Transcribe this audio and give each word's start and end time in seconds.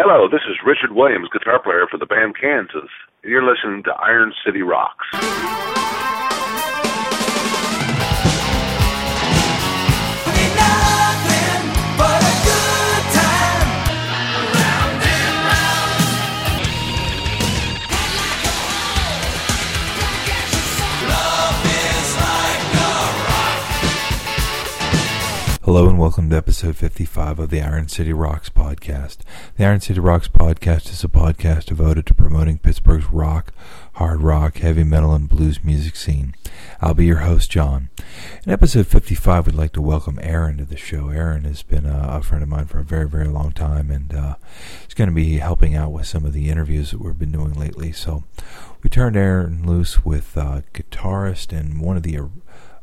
Hello, 0.00 0.28
this 0.30 0.42
is 0.48 0.54
Richard 0.64 0.92
Williams, 0.94 1.28
guitar 1.32 1.60
player 1.60 1.88
for 1.90 1.98
the 1.98 2.06
band 2.06 2.36
Kansas, 2.40 2.88
and 3.24 3.32
you're 3.32 3.42
listening 3.42 3.82
to 3.82 3.90
Iron 3.94 4.32
City 4.46 4.62
Rocks. 4.62 5.04
Hello 25.68 25.86
and 25.86 25.98
welcome 25.98 26.30
to 26.30 26.36
episode 26.36 26.78
55 26.78 27.38
of 27.38 27.50
the 27.50 27.60
Iron 27.60 27.88
City 27.88 28.14
Rocks 28.14 28.48
podcast. 28.48 29.18
The 29.58 29.66
Iron 29.66 29.82
City 29.82 30.00
Rocks 30.00 30.26
podcast 30.26 30.88
is 30.90 31.04
a 31.04 31.08
podcast 31.08 31.66
devoted 31.66 32.06
to 32.06 32.14
promoting 32.14 32.56
Pittsburgh's 32.56 33.12
rock, 33.12 33.52
hard 33.96 34.22
rock, 34.22 34.56
heavy 34.56 34.82
metal, 34.82 35.12
and 35.12 35.28
blues 35.28 35.62
music 35.62 35.94
scene. 35.94 36.34
I'll 36.80 36.94
be 36.94 37.04
your 37.04 37.18
host, 37.18 37.50
John. 37.50 37.90
In 38.46 38.52
episode 38.52 38.86
55, 38.86 39.44
we'd 39.44 39.56
like 39.56 39.72
to 39.72 39.82
welcome 39.82 40.18
Aaron 40.22 40.56
to 40.56 40.64
the 40.64 40.78
show. 40.78 41.10
Aaron 41.10 41.44
has 41.44 41.62
been 41.62 41.84
a, 41.84 42.22
friend 42.22 42.42
of 42.42 42.48
mine 42.48 42.64
for 42.64 42.78
a 42.78 42.84
very, 42.84 43.06
very 43.06 43.28
long 43.28 43.52
time, 43.52 43.90
and 43.90 44.14
uh, 44.14 44.36
he's 44.84 44.94
going 44.94 45.10
to 45.10 45.14
be 45.14 45.36
helping 45.36 45.76
out 45.76 45.92
with 45.92 46.06
some 46.06 46.24
of 46.24 46.32
the 46.32 46.48
interviews 46.48 46.92
that 46.92 47.02
we've 47.02 47.18
been 47.18 47.32
doing 47.32 47.52
lately. 47.52 47.92
So 47.92 48.24
we 48.82 48.88
turned 48.88 49.16
Aaron 49.16 49.66
loose 49.66 50.02
with 50.02 50.34
uh, 50.34 50.62
guitarist 50.72 51.54
and 51.54 51.78
one 51.82 51.98
of 51.98 52.04
the 52.04 52.18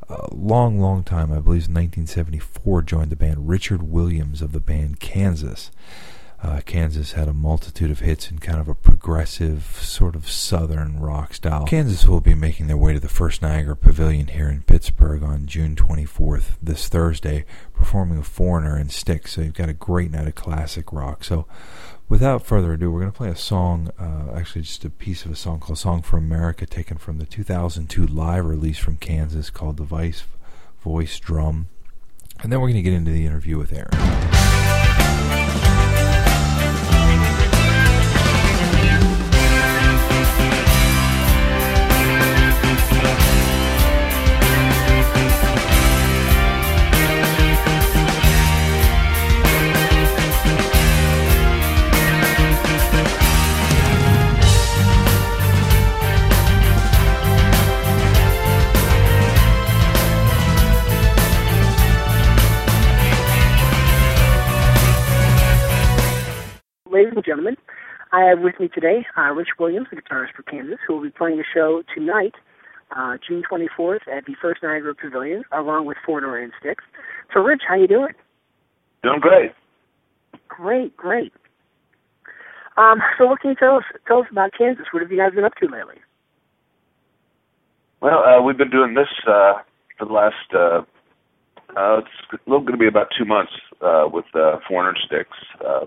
a 0.09 0.33
long, 0.33 0.79
long 0.79 1.03
time, 1.03 1.31
I 1.31 1.39
believe 1.39 1.67
in 1.67 1.73
1974, 1.73 2.81
joined 2.83 3.11
the 3.11 3.15
band 3.15 3.47
Richard 3.47 3.83
Williams 3.83 4.41
of 4.41 4.51
the 4.51 4.59
band 4.59 4.99
Kansas. 4.99 5.71
Uh, 6.45 6.61
Kansas 6.61 7.13
had 7.13 7.27
a 7.27 7.33
multitude 7.33 7.89
of 7.89 8.01
hits 8.01 8.29
in 8.29 8.37
kind 8.37 8.59
of 8.59 8.67
a 8.67 8.75
progressive, 8.75 9.79
sort 9.81 10.15
of 10.15 10.29
southern 10.29 10.99
rock 10.99 11.33
style. 11.33 11.65
Kansas 11.65 12.05
will 12.05 12.21
be 12.21 12.35
making 12.35 12.67
their 12.67 12.77
way 12.77 12.93
to 12.93 12.99
the 12.99 13.09
First 13.09 13.41
Niagara 13.41 13.75
Pavilion 13.75 14.27
here 14.27 14.47
in 14.47 14.61
Pittsburgh 14.61 15.23
on 15.23 15.47
June 15.47 15.75
24th, 15.75 16.57
this 16.61 16.87
Thursday, 16.87 17.45
performing 17.73 18.19
with 18.19 18.27
Foreigner 18.27 18.75
and 18.75 18.91
Styx. 18.91 19.33
So 19.33 19.41
you've 19.41 19.55
got 19.55 19.69
a 19.69 19.73
great 19.73 20.11
night 20.11 20.27
of 20.27 20.35
classic 20.35 20.93
rock. 20.93 21.23
So 21.23 21.47
without 22.09 22.45
further 22.45 22.73
ado, 22.73 22.91
we're 22.91 22.99
going 22.99 23.11
to 23.11 23.17
play 23.17 23.29
a 23.29 23.35
song, 23.35 23.89
uh, 23.97 24.37
actually 24.37 24.61
just 24.61 24.85
a 24.85 24.91
piece 24.91 25.25
of 25.25 25.31
a 25.31 25.35
song 25.35 25.59
called 25.59 25.79
Song 25.79 26.03
for 26.03 26.17
America, 26.17 26.67
taken 26.67 26.99
from 26.99 27.17
the 27.17 27.25
2002 27.25 28.05
live 28.05 28.45
release 28.45 28.77
from 28.77 28.97
Kansas 28.97 29.49
called 29.49 29.77
Device 29.77 30.25
Voice 30.83 31.19
Drum. 31.19 31.69
And 32.43 32.51
then 32.51 32.61
we're 32.61 32.67
going 32.67 32.75
to 32.75 32.83
get 32.83 32.93
into 32.93 33.09
the 33.09 33.25
interview 33.25 33.57
with 33.57 33.73
Aaron. 33.73 34.84
I 68.15 68.23
have 68.29 68.39
with 68.39 68.57
me 68.61 68.69
today 68.69 69.05
uh, 69.17 69.33
Rich 69.33 69.59
Williams, 69.59 69.87
the 69.91 69.97
guitarist 69.97 70.35
for 70.37 70.43
Kansas, 70.43 70.77
who 70.87 70.95
will 70.95 71.03
be 71.03 71.09
playing 71.09 71.35
the 71.35 71.43
show 71.53 71.83
tonight, 71.93 72.33
uh, 72.95 73.17
June 73.27 73.43
24th, 73.43 74.07
at 74.07 74.25
the 74.25 74.35
First 74.41 74.63
Niagara 74.63 74.95
Pavilion, 74.95 75.43
along 75.51 75.85
with 75.85 75.97
Foreigner 76.05 76.37
and 76.37 76.53
Styx. 76.57 76.81
So, 77.33 77.41
Rich, 77.41 77.63
how 77.67 77.75
you 77.75 77.89
doing? 77.89 78.13
Doing 79.03 79.19
great. 79.19 79.51
Great, 80.47 80.95
great. 80.95 81.33
Um, 82.77 82.99
so, 83.17 83.25
what 83.25 83.41
can 83.41 83.49
you 83.49 83.55
tell 83.57 83.75
us? 83.75 83.83
Tell 84.07 84.19
us 84.19 84.27
about 84.31 84.51
Kansas. 84.57 84.85
What 84.93 85.01
have 85.01 85.11
you 85.11 85.17
guys 85.17 85.33
been 85.35 85.43
up 85.43 85.55
to 85.55 85.65
lately? 85.65 85.95
Well, 88.01 88.23
uh, 88.23 88.41
we've 88.41 88.57
been 88.57 88.69
doing 88.69 88.93
this 88.93 89.09
uh, 89.27 89.55
for 89.99 90.05
the 90.05 90.13
last. 90.13 90.53
Uh, 90.53 90.83
uh, 91.75 91.99
it's 91.99 92.41
going 92.47 92.65
to 92.67 92.77
be 92.77 92.87
about 92.87 93.07
two 93.17 93.25
months 93.25 93.51
uh, 93.81 94.05
with 94.07 94.25
uh, 94.35 94.59
Foreigner 94.69 94.91
and 94.91 94.99
Styx. 95.05 95.29
Uh, 95.59 95.85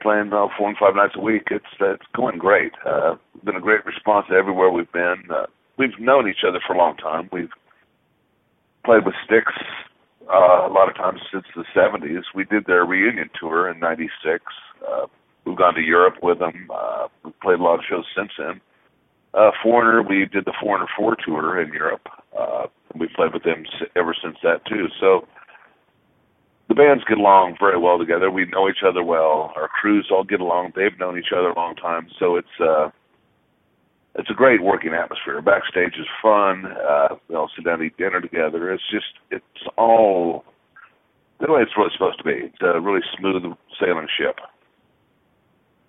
playing 0.00 0.28
about 0.28 0.50
four 0.56 0.68
and 0.68 0.78
five 0.78 0.94
nights 0.94 1.14
a 1.16 1.20
week. 1.20 1.48
It's 1.50 1.64
uh, 1.80 1.94
it's 1.94 2.06
going 2.14 2.38
great. 2.38 2.72
Uh, 2.86 3.16
been 3.44 3.56
a 3.56 3.60
great 3.60 3.84
response 3.84 4.26
everywhere 4.30 4.70
we've 4.70 4.92
been. 4.92 5.24
Uh, 5.30 5.46
we've 5.78 5.98
known 5.98 6.28
each 6.28 6.44
other 6.46 6.60
for 6.66 6.74
a 6.74 6.78
long 6.78 6.96
time. 6.96 7.28
We've 7.32 7.52
played 8.84 9.04
with 9.04 9.14
Styx 9.24 9.52
uh, 10.28 10.66
a 10.66 10.72
lot 10.72 10.88
of 10.88 10.96
times 10.96 11.20
since 11.32 11.44
the 11.54 11.64
'70s. 11.74 12.22
We 12.34 12.44
did 12.44 12.66
their 12.66 12.84
reunion 12.84 13.30
tour 13.38 13.70
in 13.70 13.78
'96. 13.78 14.44
Uh, 14.86 15.06
we've 15.44 15.56
gone 15.56 15.74
to 15.74 15.82
Europe 15.82 16.16
with 16.22 16.38
them. 16.38 16.68
Uh, 16.72 17.08
we've 17.24 17.40
played 17.40 17.60
a 17.60 17.62
lot 17.62 17.78
of 17.78 17.84
shows 17.88 18.04
since 18.16 18.32
then. 18.38 18.60
Uh, 19.32 19.50
Foreigner, 19.62 20.02
we 20.02 20.26
did 20.26 20.44
the 20.44 20.54
Foreigner 20.60 20.88
Four 20.96 21.16
tour 21.24 21.60
in 21.60 21.72
Europe. 21.72 22.08
Uh, 22.38 22.66
we 22.98 23.08
played 23.14 23.32
with 23.32 23.44
them 23.44 23.64
ever 23.96 24.14
since 24.20 24.36
that 24.42 24.64
too. 24.66 24.88
So 25.00 25.26
the 26.70 26.74
bands 26.76 27.02
get 27.08 27.18
along 27.18 27.56
very 27.58 27.76
well 27.76 27.98
together. 27.98 28.30
We 28.30 28.46
know 28.46 28.68
each 28.68 28.86
other 28.86 29.02
well. 29.02 29.52
Our 29.56 29.66
crews 29.66 30.06
all 30.08 30.22
get 30.22 30.40
along. 30.40 30.72
They've 30.76 30.96
known 31.00 31.18
each 31.18 31.34
other 31.36 31.50
a 31.50 31.56
long 31.56 31.74
time, 31.74 32.06
so 32.16 32.36
it's 32.36 32.56
uh, 32.60 32.90
it's 34.14 34.30
a 34.30 34.34
great 34.34 34.62
working 34.62 34.94
atmosphere. 34.94 35.42
Backstage 35.42 35.98
is 35.98 36.06
fun. 36.22 36.66
Uh, 36.66 37.16
we 37.28 37.34
all 37.34 37.50
sit 37.56 37.64
down 37.64 37.82
and 37.82 37.90
eat 37.90 37.96
dinner 37.96 38.20
together. 38.20 38.72
It's 38.72 38.88
just 38.88 39.18
it's 39.32 39.66
all 39.76 40.44
the 41.40 41.50
way 41.50 41.60
it's 41.62 41.76
really 41.76 41.90
supposed 41.92 42.18
to 42.18 42.24
be. 42.24 42.46
It's 42.54 42.62
a 42.62 42.80
really 42.80 43.02
smooth 43.18 43.42
sailing 43.80 44.06
ship. 44.16 44.38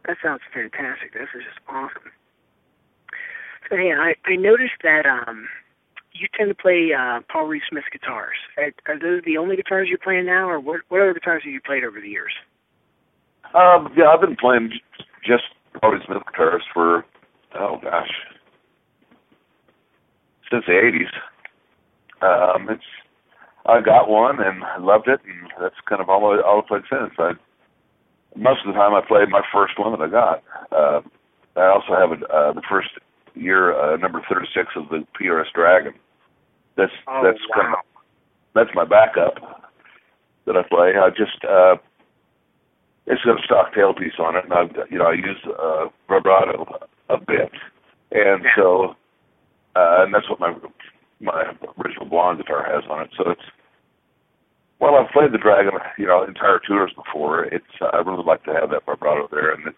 That 0.07 0.17
sounds 0.23 0.41
fantastic. 0.51 1.13
This 1.13 1.29
is 1.35 1.43
just 1.45 1.59
awesome. 1.69 2.09
So, 3.69 3.77
hey, 3.77 3.93
I, 3.93 4.15
I 4.25 4.35
noticed 4.35 4.81
that 4.81 5.05
um, 5.05 5.47
you 6.13 6.27
tend 6.37 6.49
to 6.49 6.55
play 6.55 6.89
uh, 6.97 7.19
Paul 7.31 7.47
Reed 7.47 7.61
Smith 7.69 7.83
guitars. 7.91 8.35
Are, 8.57 8.99
those 8.99 9.21
the 9.25 9.37
only 9.37 9.55
guitars 9.55 9.87
you're 9.89 9.97
playing 9.97 10.25
now, 10.25 10.49
or 10.49 10.59
what, 10.59 10.81
what 10.89 11.01
other 11.01 11.13
guitars 11.13 11.43
have 11.45 11.53
you 11.53 11.61
played 11.61 11.83
over 11.83 11.99
the 12.01 12.09
years? 12.09 12.33
Um, 13.53 13.91
yeah, 13.97 14.07
I've 14.07 14.21
been 14.21 14.35
playing 14.35 14.71
just 15.25 15.43
Paul 15.79 15.91
Reed 15.91 16.01
Smith 16.05 16.23
guitars 16.31 16.63
for 16.73 17.05
oh 17.59 17.77
gosh, 17.81 18.11
since 20.49 20.63
the 20.67 20.73
'80s. 20.73 21.11
Um, 22.21 22.69
it's 22.69 22.83
I 23.65 23.81
got 23.81 24.09
one 24.09 24.39
and 24.39 24.63
I 24.63 24.77
loved 24.77 25.07
it, 25.07 25.19
and 25.25 25.51
that's 25.61 25.75
kind 25.87 26.01
of 26.01 26.09
all 26.09 26.31
I 26.31 26.41
all 26.41 26.61
I 26.63 26.67
played 26.67 26.83
since. 26.89 27.13
I 27.17 27.33
most 28.35 28.61
of 28.65 28.73
the 28.73 28.79
time 28.79 28.93
I 28.93 29.01
played 29.05 29.29
my 29.29 29.41
first 29.53 29.77
one 29.77 29.91
that 29.91 30.05
I 30.05 30.09
got. 30.09 30.43
Uh, 30.71 31.01
I 31.55 31.67
also 31.67 31.91
have 31.91 32.11
a, 32.11 32.23
uh, 32.33 32.53
the 32.53 32.61
first 32.69 32.89
year 33.35 33.73
uh, 33.79 33.97
number 33.97 34.21
36 34.29 34.67
of 34.75 34.89
the 34.89 35.05
PRS 35.19 35.51
Dragon. 35.53 35.93
That's 36.77 36.91
Oh, 37.07 37.21
that's 37.23 37.39
wow. 37.49 37.61
kind 37.61 37.73
of 37.73 37.79
that's 38.53 38.69
my 38.75 38.85
backup 38.85 39.35
that 40.45 40.57
I 40.57 40.63
play. 40.63 40.93
I 40.97 41.09
just 41.09 41.43
uh, 41.45 41.75
it's 43.07 43.21
got 43.23 43.39
a 43.39 43.43
stock 43.43 43.73
tailpiece 43.73 44.19
on 44.19 44.35
it, 44.35 44.45
and 44.45 44.53
I 44.53 44.63
you 44.89 44.97
know 44.97 45.05
I 45.05 45.13
use 45.13 45.37
uh, 45.59 45.85
vibrato 46.07 46.65
a 47.09 47.17
bit, 47.17 47.51
and 48.11 48.43
Yeah. 48.43 48.49
so 48.55 48.95
uh, 49.75 50.03
and 50.03 50.13
that's 50.13 50.29
what 50.29 50.39
my 50.39 50.53
my 51.19 51.53
original 51.83 52.05
blonde 52.05 52.39
guitar 52.39 52.63
has 52.63 52.83
on 52.89 53.03
it. 53.03 53.09
So 53.17 53.29
it's 53.29 53.41
well, 54.79 54.95
I've 54.95 55.11
played 55.11 55.31
the 55.31 55.37
Dragon, 55.37 55.73
you 55.99 56.07
know, 56.07 56.23
entire 56.23 56.59
tours 56.67 56.91
before. 56.95 57.45
It's 57.45 57.65
I 57.93 57.97
really 57.97 58.23
like 58.25 58.43
to 58.45 58.53
have 58.53 58.71
that 58.71 58.85
vibrato 58.85 59.27
there, 59.31 59.51
and 59.53 59.67
it's 59.67 59.77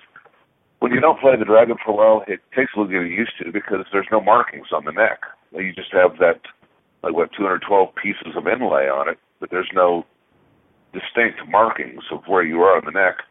when 0.83 0.91
you 0.91 0.99
don't 0.99 1.17
play 1.21 1.31
the 1.39 1.45
Dragon 1.45 1.77
for 1.79 1.91
a 1.91 1.95
while, 1.95 2.25
it 2.27 2.41
takes 2.53 2.75
a 2.75 2.79
little 2.79 2.91
getting 2.91 3.07
used 3.07 3.31
to 3.39 3.53
because 3.53 3.87
there's 3.93 4.11
no 4.11 4.19
markings 4.19 4.67
on 4.75 4.83
the 4.83 4.91
neck. 4.91 5.23
You 5.55 5.71
just 5.71 5.93
have 5.93 6.19
that 6.19 6.43
like 7.01 7.13
what 7.13 7.31
212 7.31 7.63
pieces 7.95 8.35
of 8.35 8.51
inlay 8.51 8.91
on 8.91 9.07
it, 9.07 9.17
but 9.39 9.49
there's 9.49 9.71
no 9.73 10.03
distinct 10.91 11.39
markings 11.47 12.03
of 12.11 12.27
where 12.27 12.43
you 12.43 12.59
are 12.59 12.75
on 12.75 12.83
the 12.83 12.91
neck. 12.91 13.23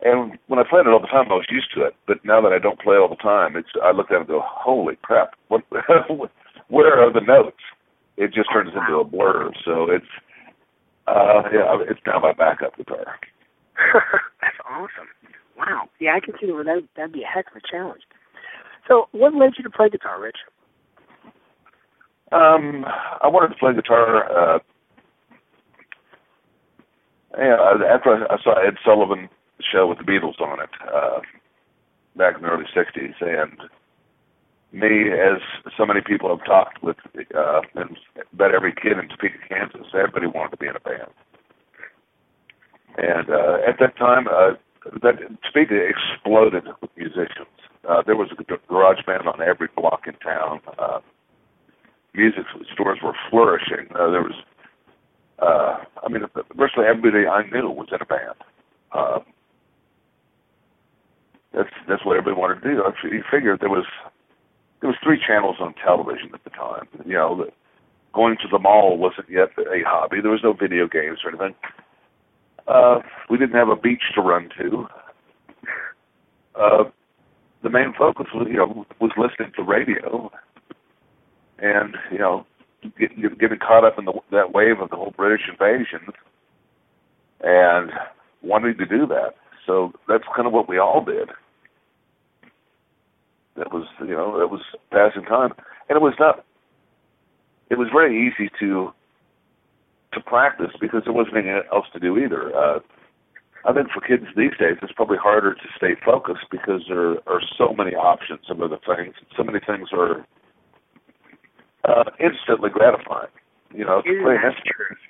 And 0.00 0.38
when 0.46 0.58
I 0.58 0.64
played 0.64 0.86
it 0.86 0.88
all 0.88 1.00
the 1.04 1.12
time, 1.12 1.28
I 1.28 1.36
was 1.36 1.44
used 1.50 1.68
to 1.74 1.84
it. 1.84 1.92
But 2.06 2.24
now 2.24 2.40
that 2.40 2.56
I 2.56 2.58
don't 2.58 2.80
play 2.80 2.96
all 2.96 3.10
the 3.12 3.20
time, 3.20 3.54
it's 3.54 3.68
I 3.84 3.92
look 3.92 4.08
at 4.10 4.14
it 4.14 4.20
and 4.20 4.28
go, 4.28 4.40
"Holy 4.42 4.96
crap! 5.02 5.36
What? 5.48 5.64
where 6.68 7.04
are 7.04 7.12
the 7.12 7.20
notes?" 7.20 7.60
It 8.16 8.32
just 8.32 8.48
turns 8.50 8.72
into 8.72 8.96
a 8.96 9.04
blur. 9.04 9.52
So 9.62 9.90
it's 9.90 10.12
uh, 11.06 11.52
yeah, 11.52 11.84
it's 11.84 12.00
now 12.06 12.18
my 12.20 12.32
backup 12.32 12.78
guitar. 12.78 13.20
That's 14.40 14.56
awesome. 14.64 15.12
Wow. 15.58 15.88
Yeah, 16.00 16.14
I 16.14 16.20
can 16.20 16.34
see 16.40 16.52
where 16.52 16.64
that 16.64 16.82
that'd 16.96 17.12
be 17.12 17.22
a 17.22 17.26
heck 17.26 17.50
of 17.50 17.56
a 17.56 17.60
challenge. 17.70 18.02
So, 18.86 19.08
what 19.12 19.34
led 19.34 19.52
you 19.58 19.64
to 19.64 19.70
play 19.70 19.88
guitar, 19.90 20.20
Rich? 20.20 20.38
Um, 22.30 22.84
I 23.22 23.28
wanted 23.28 23.48
to 23.48 23.58
play 23.58 23.74
guitar. 23.74 24.24
Uh, 24.30 24.58
yeah, 27.36 27.56
after 27.90 28.10
I, 28.14 28.34
I 28.34 28.42
saw 28.42 28.54
Ed 28.54 28.76
Sullivan 28.84 29.28
show 29.72 29.86
with 29.86 29.98
the 29.98 30.04
Beatles 30.04 30.40
on 30.40 30.60
it 30.60 30.70
uh, 30.92 31.20
back 32.16 32.36
in 32.36 32.42
the 32.42 32.48
early 32.48 32.64
'60s, 32.74 33.14
and 33.20 33.58
me, 34.72 35.10
as 35.12 35.40
so 35.76 35.84
many 35.84 36.00
people 36.00 36.28
have 36.34 36.46
talked 36.46 36.82
with, 36.82 36.96
uh, 37.36 37.60
and 37.74 37.96
bet 38.34 38.54
every 38.54 38.72
kid 38.72 38.98
in 38.98 39.08
Topeka, 39.08 39.38
Kansas, 39.48 39.86
everybody 39.94 40.26
wanted 40.26 40.50
to 40.52 40.56
be 40.58 40.66
in 40.66 40.76
a 40.76 40.80
band. 40.80 41.10
And 42.98 43.30
uh, 43.30 43.58
at 43.66 43.78
that 43.80 43.96
time, 43.96 44.26
uh, 44.28 44.54
that 45.02 45.18
Topeka 45.44 45.74
exploded 45.74 46.64
with 46.80 46.90
musicians. 46.96 47.48
Uh, 47.88 48.02
there 48.06 48.16
was 48.16 48.28
a 48.32 48.58
garage 48.68 49.04
band 49.06 49.26
on 49.26 49.40
every 49.40 49.68
block 49.76 50.06
in 50.06 50.14
town. 50.14 50.60
Uh, 50.78 51.00
music 52.14 52.44
stores 52.72 52.98
were 53.02 53.14
flourishing. 53.30 53.88
Uh, 53.94 54.10
there 54.10 54.22
was, 54.22 54.34
uh, 55.38 55.84
I 56.04 56.08
mean, 56.08 56.22
virtually 56.56 56.86
everybody 56.86 57.26
I 57.26 57.48
knew 57.50 57.70
was 57.70 57.88
in 57.92 58.00
a 58.00 58.06
band. 58.06 58.36
Uh, 58.92 59.20
that's 61.52 61.70
that's 61.88 62.04
what 62.04 62.16
everybody 62.16 62.40
wanted 62.40 62.62
to 62.62 62.68
do. 62.68 62.82
You 63.08 63.22
figured 63.30 63.60
there 63.60 63.70
was 63.70 63.86
there 64.80 64.90
was 64.90 64.98
three 65.02 65.20
channels 65.24 65.56
on 65.60 65.74
television 65.74 66.30
at 66.34 66.44
the 66.44 66.50
time. 66.50 66.88
You 67.06 67.14
know, 67.14 67.36
the, 67.36 67.52
going 68.12 68.36
to 68.42 68.48
the 68.50 68.58
mall 68.58 68.96
wasn't 68.98 69.30
yet 69.30 69.50
a 69.58 69.82
hobby. 69.86 70.20
There 70.20 70.30
was 70.30 70.42
no 70.42 70.52
video 70.52 70.86
games 70.86 71.18
or 71.24 71.30
anything. 71.30 71.54
Uh, 72.68 73.00
we 73.30 73.38
didn't 73.38 73.54
have 73.56 73.68
a 73.68 73.76
beach 73.76 74.02
to 74.14 74.20
run 74.20 74.48
to. 74.58 74.86
Uh, 76.54 76.84
the 77.62 77.70
main 77.70 77.94
focus 77.96 78.26
was, 78.34 78.46
you 78.50 78.56
know, 78.56 78.84
was 79.00 79.10
listening 79.16 79.52
to 79.56 79.62
radio, 79.62 80.30
and 81.58 81.96
you 82.12 82.18
know, 82.18 82.44
get, 82.98 83.16
getting 83.38 83.58
caught 83.58 83.84
up 83.84 83.98
in 83.98 84.04
the, 84.04 84.12
that 84.30 84.52
wave 84.52 84.80
of 84.80 84.90
the 84.90 84.96
whole 84.96 85.14
British 85.16 85.48
invasion, 85.48 86.12
and 87.42 87.90
wanting 88.42 88.76
to 88.76 88.86
do 88.86 89.06
that. 89.06 89.34
So 89.66 89.92
that's 90.08 90.24
kind 90.34 90.46
of 90.46 90.52
what 90.52 90.68
we 90.68 90.78
all 90.78 91.04
did 91.04 91.30
that 93.58 93.72
was 93.72 93.86
you 94.00 94.14
know 94.14 94.38
that 94.38 94.48
was 94.48 94.62
passing 94.90 95.24
time, 95.24 95.52
and 95.88 95.96
it 95.96 96.02
was 96.02 96.14
not. 96.18 96.44
It 97.70 97.76
was 97.76 97.88
very 97.92 98.26
easy 98.26 98.50
to 98.60 98.92
to 100.12 100.20
practice 100.20 100.72
because 100.80 101.02
there 101.04 101.12
wasn't 101.12 101.36
anything 101.36 101.60
else 101.72 101.86
to 101.92 102.00
do 102.00 102.18
either. 102.18 102.54
Uh, 102.56 102.80
I 103.64 103.72
think 103.72 103.88
for 103.90 104.00
kids 104.00 104.24
these 104.36 104.56
days, 104.58 104.78
it's 104.82 104.92
probably 104.92 105.18
harder 105.18 105.54
to 105.54 105.68
stay 105.76 105.94
focused 106.04 106.46
because 106.50 106.82
there 106.88 107.18
are 107.26 107.42
so 107.56 107.74
many 107.76 107.94
options 107.94 108.40
some 108.46 108.62
of 108.62 108.72
other 108.72 108.80
things. 108.86 109.14
So 109.36 109.42
many 109.42 109.58
things 109.60 109.88
are 109.92 110.24
uh, 111.84 112.10
instantly 112.20 112.70
gratifying. 112.70 113.32
You 113.74 113.84
know, 113.84 114.00
to 114.00 114.22
play 114.22 114.36
an 114.36 114.48
instrument, 114.48 115.00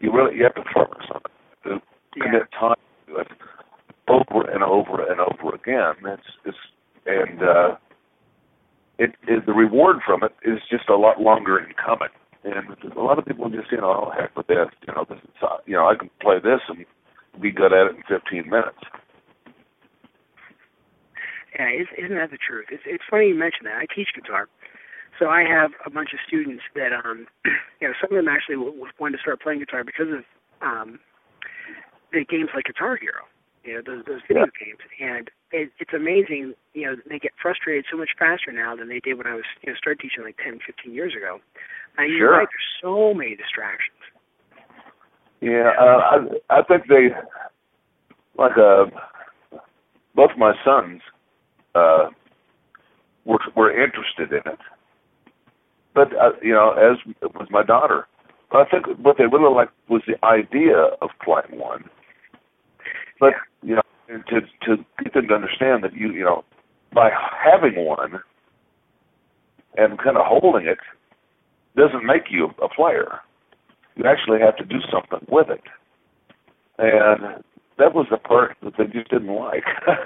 you 0.00 0.12
really 0.12 0.36
you 0.36 0.44
have 0.44 0.54
to 0.54 0.64
focus 0.72 1.04
on 1.12 1.20
it, 1.20 1.68
to 1.68 1.82
yeah. 2.16 2.24
commit 2.24 2.42
time 2.52 2.76
to 3.08 3.16
it 3.20 3.28
over 4.08 4.50
and 4.50 4.62
over 4.62 5.04
and 5.04 5.20
over 5.20 5.54
again. 5.54 5.94
It's 6.06 6.22
it's 6.46 6.56
and 7.06 7.42
uh, 7.42 7.76
it, 8.98 9.14
it 9.28 9.44
the 9.44 9.52
reward 9.52 9.96
from 10.06 10.22
it 10.22 10.32
is 10.42 10.60
just 10.70 10.88
a 10.88 10.96
lot 10.96 11.20
longer 11.20 11.58
in 11.58 11.74
coming. 11.74 12.08
And 12.44 12.92
a 12.92 13.00
lot 13.00 13.18
of 13.18 13.24
people 13.24 13.48
just 13.48 13.72
you 13.72 13.78
know, 13.78 14.06
oh, 14.06 14.12
heck 14.12 14.36
with 14.36 14.46
this, 14.46 14.68
you 14.86 14.92
know, 14.94 15.06
this 15.08 15.18
is, 15.18 15.42
uh, 15.42 15.56
you 15.66 15.74
know, 15.74 15.88
I 15.88 15.96
can 15.96 16.10
play 16.20 16.36
this 16.42 16.60
and 16.68 16.84
be 17.40 17.50
good 17.50 17.72
at 17.72 17.88
it 17.88 17.96
in 17.96 18.02
15 18.06 18.50
minutes. 18.50 18.84
Yeah, 21.58 21.70
isn't 21.98 22.16
that 22.16 22.30
the 22.30 22.38
truth? 22.38 22.66
It's 22.70 22.82
it's 22.84 23.04
funny 23.08 23.28
you 23.28 23.34
mention 23.34 23.64
that. 23.64 23.78
I 23.78 23.86
teach 23.86 24.08
guitar, 24.14 24.48
so 25.18 25.28
I 25.28 25.44
have 25.48 25.70
a 25.86 25.90
bunch 25.90 26.12
of 26.12 26.18
students 26.26 26.62
that 26.74 26.92
um, 26.92 27.26
you 27.80 27.88
know, 27.88 27.94
some 28.00 28.10
of 28.10 28.16
them 28.22 28.28
actually 28.28 28.56
wanted 28.98 29.16
to 29.16 29.22
start 29.22 29.40
playing 29.40 29.60
guitar 29.60 29.84
because 29.84 30.10
of 30.10 30.24
um, 30.60 30.98
the 32.12 32.24
games 32.24 32.50
like 32.54 32.64
Guitar 32.64 32.96
Hero 32.96 33.24
you 33.64 33.74
know 33.74 33.82
those 33.84 34.04
those 34.06 34.20
video 34.28 34.44
yeah. 34.44 34.60
games 34.60 34.82
and 35.00 35.30
it, 35.50 35.72
it's 35.80 35.92
amazing 35.96 36.54
you 36.74 36.86
know 36.86 36.96
they 37.08 37.18
get 37.18 37.32
frustrated 37.40 37.84
so 37.90 37.96
much 37.96 38.10
faster 38.18 38.52
now 38.52 38.76
than 38.76 38.88
they 38.88 39.00
did 39.00 39.16
when 39.16 39.26
i 39.26 39.34
was 39.34 39.44
you 39.62 39.72
know 39.72 39.76
started 39.76 40.00
teaching 40.00 40.22
like 40.22 40.36
ten 40.36 40.58
fifteen 40.64 40.92
years 40.92 41.14
ago 41.16 41.40
sure. 41.96 42.06
you're 42.06 42.32
right 42.32 42.48
there's 42.50 42.82
so 42.82 43.14
many 43.14 43.36
distractions. 43.36 43.90
Yeah 45.40 45.72
uh, 45.78 46.00
i 46.50 46.58
i 46.58 46.62
think 46.62 46.84
they 46.88 47.08
like 48.36 48.56
uh 48.58 48.86
both 50.14 50.30
my 50.36 50.52
sons 50.64 51.00
uh 51.74 52.08
were 53.24 53.38
were 53.56 53.70
interested 53.70 54.30
in 54.32 54.52
it. 54.52 54.58
But 55.94 56.12
uh, 56.16 56.32
you 56.42 56.52
know 56.52 56.72
as 56.72 56.98
was 57.34 57.48
my 57.50 57.62
daughter 57.62 58.06
but 58.50 58.66
i 58.66 58.70
think 58.70 58.98
what 58.98 59.16
they 59.18 59.24
really 59.24 59.52
liked 59.52 59.72
was 59.88 60.02
the 60.06 60.22
idea 60.24 60.76
of 61.02 61.10
playing 61.24 61.60
one. 61.60 61.84
But 63.20 63.34
you 63.62 63.76
know, 63.76 63.82
to 64.08 64.40
to 64.66 64.84
get 65.02 65.14
them 65.14 65.28
to 65.28 65.34
understand 65.34 65.82
that 65.84 65.94
you 65.94 66.12
you 66.12 66.24
know, 66.24 66.44
by 66.92 67.10
having 67.42 67.84
one 67.84 68.20
and 69.76 69.98
kind 69.98 70.16
of 70.16 70.24
holding 70.26 70.66
it 70.66 70.78
doesn't 71.76 72.04
make 72.04 72.24
you 72.30 72.50
a 72.62 72.68
player. 72.68 73.20
You 73.96 74.04
actually 74.06 74.40
have 74.40 74.56
to 74.56 74.64
do 74.64 74.80
something 74.90 75.26
with 75.28 75.48
it, 75.50 75.62
and 76.78 77.44
that 77.78 77.94
was 77.94 78.06
the 78.10 78.16
part 78.16 78.56
that 78.62 78.74
they 78.76 78.86
just 78.86 79.10
didn't 79.10 79.34
like. 79.34 79.64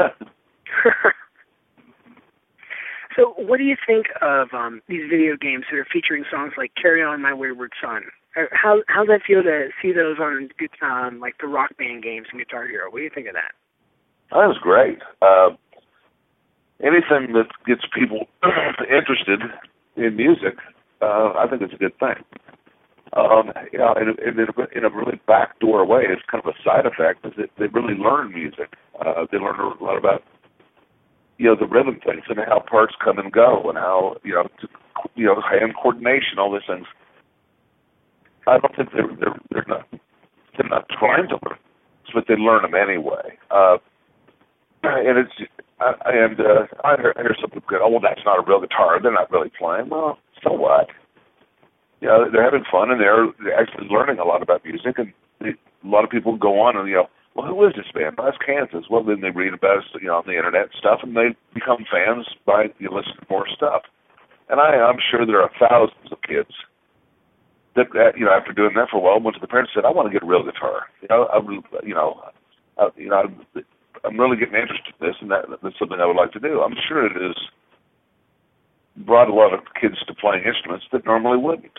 so, 3.16 3.34
what 3.36 3.56
do 3.58 3.64
you 3.64 3.76
think 3.86 4.06
of 4.20 4.48
um, 4.52 4.82
these 4.88 5.08
video 5.10 5.36
games 5.40 5.64
that 5.70 5.78
are 5.78 5.86
featuring 5.90 6.24
songs 6.30 6.52
like 6.58 6.72
"Carry 6.80 7.02
On, 7.02 7.22
My 7.22 7.32
Wayward 7.32 7.72
Son"? 7.82 8.02
Uh, 8.36 8.42
how 8.52 8.82
how 8.88 9.04
does 9.04 9.08
that 9.08 9.22
feel 9.26 9.42
to 9.42 9.68
see 9.80 9.92
those 9.92 10.18
on 10.20 10.50
um, 10.82 11.20
like 11.20 11.36
the 11.40 11.46
rock 11.46 11.76
band 11.78 12.02
games 12.02 12.26
and 12.30 12.40
Guitar 12.40 12.66
Hero? 12.66 12.90
What 12.90 12.98
do 12.98 13.04
you 13.04 13.10
think 13.14 13.28
of 13.28 13.34
that? 13.34 13.52
That 14.30 14.46
was 14.48 14.58
great. 14.60 14.98
Uh, 15.22 15.56
anything 16.80 17.32
that 17.32 17.48
gets 17.66 17.82
people 17.94 18.26
interested 18.82 19.40
in 19.96 20.16
music, 20.16 20.58
uh, 21.02 21.32
I 21.38 21.46
think 21.48 21.62
it's 21.62 21.74
a 21.74 21.76
good 21.76 21.98
thing. 21.98 22.24
Um, 23.16 23.52
you 23.72 23.78
know, 23.78 23.94
in, 23.96 24.08
in, 24.20 24.38
in 24.76 24.84
a 24.84 24.90
really 24.90 25.18
backdoor 25.26 25.86
way, 25.86 26.02
it's 26.08 26.22
kind 26.30 26.44
of 26.44 26.52
a 26.52 26.62
side 26.62 26.84
effect 26.84 27.24
is 27.24 27.32
that 27.38 27.50
they 27.58 27.66
really 27.66 27.94
learn 27.94 28.34
music. 28.34 28.74
Uh, 29.00 29.24
they 29.32 29.38
learn 29.38 29.58
a 29.58 29.82
lot 29.82 29.96
about 29.96 30.22
you 31.38 31.46
know 31.46 31.56
the 31.58 31.66
rhythm 31.66 31.98
things 32.04 32.24
and 32.28 32.38
how 32.46 32.60
parts 32.60 32.94
come 33.02 33.18
and 33.18 33.32
go 33.32 33.62
and 33.68 33.78
how 33.78 34.16
you 34.24 34.34
know 34.34 34.44
to, 34.60 34.68
you 35.14 35.24
know 35.24 35.40
hand 35.40 35.72
coordination, 35.80 36.38
all 36.38 36.52
these 36.52 36.66
things. 36.68 36.86
I 38.46 38.58
don't 38.58 38.76
think 38.76 38.90
they're 38.92 39.08
they're 39.18 39.40
they're 39.50 39.68
not 39.68 39.86
they're 40.56 40.68
not 40.68 40.88
trying 40.90 41.28
to 41.28 41.38
learn, 41.46 41.58
but 42.12 42.24
they 42.28 42.34
learn 42.34 42.62
them 42.62 42.74
anyway. 42.74 43.38
Uh, 43.50 43.78
and 44.82 45.18
it's 45.18 45.50
I, 45.80 45.94
and 46.06 46.40
uh, 46.40 46.66
I 46.84 46.96
hear, 46.96 47.14
I 47.16 47.22
hear 47.22 47.36
some 47.40 47.50
people 47.50 47.68
go, 47.70 47.78
"Oh, 47.82 47.88
well, 47.88 48.00
that's 48.00 48.24
not 48.24 48.38
a 48.38 48.46
real 48.46 48.60
guitar. 48.60 49.00
They're 49.00 49.12
not 49.12 49.30
really 49.30 49.50
playing." 49.56 49.88
Well, 49.88 50.18
so 50.42 50.52
what? 50.52 50.88
Know, 52.00 52.30
they're 52.30 52.44
having 52.44 52.64
fun 52.70 52.90
and 52.90 53.00
they're, 53.00 53.26
actually 53.58 53.88
learning 53.88 54.18
a 54.18 54.24
lot 54.24 54.42
about 54.42 54.64
music. 54.64 54.98
And 54.98 55.12
a 55.42 55.86
lot 55.86 56.04
of 56.04 56.10
people 56.10 56.36
go 56.36 56.60
on 56.60 56.76
and 56.76 56.88
you 56.88 56.94
know, 56.94 57.08
well, 57.34 57.46
who 57.46 57.66
is 57.66 57.74
this 57.76 57.90
band? 57.94 58.16
Well, 58.18 58.32
Kansas. 58.44 58.90
Well, 58.90 59.04
then 59.04 59.20
they 59.20 59.30
read 59.30 59.54
about 59.54 59.78
it, 59.94 60.02
you 60.02 60.08
know, 60.08 60.18
on 60.18 60.26
the 60.26 60.34
internet 60.34 60.70
stuff, 60.76 61.00
and 61.02 61.14
they 61.14 61.36
become 61.54 61.86
fans 61.86 62.26
by 62.46 62.74
you 62.78 62.90
know, 62.90 62.96
listening 62.96 63.22
to 63.22 63.26
more 63.30 63.46
stuff. 63.54 63.82
And 64.48 64.58
I, 64.58 64.82
I'm 64.82 64.98
sure 64.98 65.26
there 65.26 65.42
are 65.42 65.50
thousands 65.54 66.10
of 66.10 66.18
kids 66.26 66.50
that, 67.76 67.94
that 67.94 68.18
you 68.18 68.24
know 68.24 68.34
after 68.34 68.52
doing 68.52 68.74
that 68.74 68.90
for 68.90 68.98
a 68.98 69.00
while 69.00 69.20
went 69.20 69.36
to 69.36 69.40
the 69.40 69.46
parents 69.46 69.70
and 69.74 69.82
said, 69.82 69.86
I 69.86 69.94
want 69.94 70.10
to 70.10 70.12
get 70.12 70.26
a 70.26 70.26
real 70.26 70.42
guitar. 70.42 70.90
You 71.02 71.08
know, 71.08 71.30
I'm, 71.30 71.46
you 71.86 71.94
know, 71.94 72.18
I, 72.78 72.88
you 72.96 73.08
know, 73.08 73.22
I'm 74.02 74.18
really 74.18 74.36
getting 74.36 74.58
interested 74.58 74.94
in 74.98 75.06
this, 75.06 75.16
and 75.20 75.30
that, 75.30 75.46
that's 75.62 75.78
something 75.78 76.02
I 76.02 76.06
would 76.10 76.18
like 76.18 76.32
to 76.32 76.42
do. 76.42 76.58
I'm 76.58 76.74
sure 76.88 77.06
it 77.06 77.14
has 77.14 77.38
brought 79.04 79.28
a 79.28 79.34
lot 79.34 79.54
of 79.54 79.60
kids 79.80 79.96
to 80.06 80.14
playing 80.14 80.44
instruments 80.44 80.86
that 80.92 81.04
normally 81.04 81.38
wouldn't. 81.38 81.78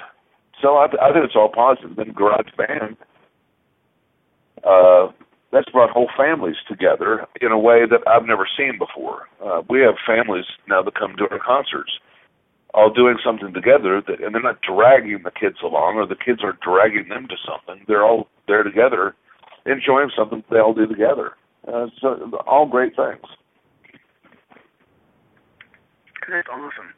So 0.61 0.75
I, 0.75 0.85
I 1.01 1.13
think 1.13 1.25
it's 1.25 1.35
all 1.35 1.49
positive. 1.53 1.95
Then 1.95 2.11
Garage 2.11 2.51
Band, 2.57 2.97
uh, 4.63 5.11
that's 5.51 5.69
brought 5.69 5.89
whole 5.89 6.09
families 6.15 6.57
together 6.67 7.25
in 7.41 7.51
a 7.51 7.57
way 7.57 7.85
that 7.89 8.07
I've 8.07 8.25
never 8.25 8.47
seen 8.57 8.77
before. 8.77 9.27
Uh, 9.43 9.61
we 9.69 9.79
have 9.81 9.95
families 10.05 10.45
now 10.67 10.81
that 10.83 10.95
come 10.95 11.15
to 11.17 11.27
our 11.31 11.39
concerts 11.39 11.91
all 12.73 12.91
doing 12.91 13.17
something 13.23 13.53
together 13.53 14.01
that 14.05 14.21
and 14.21 14.33
they're 14.33 14.41
not 14.41 14.61
dragging 14.61 15.21
the 15.23 15.31
kids 15.31 15.57
along 15.63 15.95
or 15.95 16.05
the 16.05 16.15
kids 16.15 16.43
are 16.43 16.57
dragging 16.61 17.09
them 17.09 17.27
to 17.27 17.35
something 17.45 17.83
they're 17.87 18.03
all 18.05 18.27
there 18.47 18.63
together 18.63 19.15
enjoying 19.65 20.09
something 20.15 20.43
they 20.51 20.59
all 20.59 20.73
do 20.73 20.85
together 20.85 21.33
uh, 21.67 21.87
so 21.99 22.31
all 22.45 22.67
great 22.67 22.95
things 22.95 23.21
that's 26.29 26.47
awesome 26.51 26.93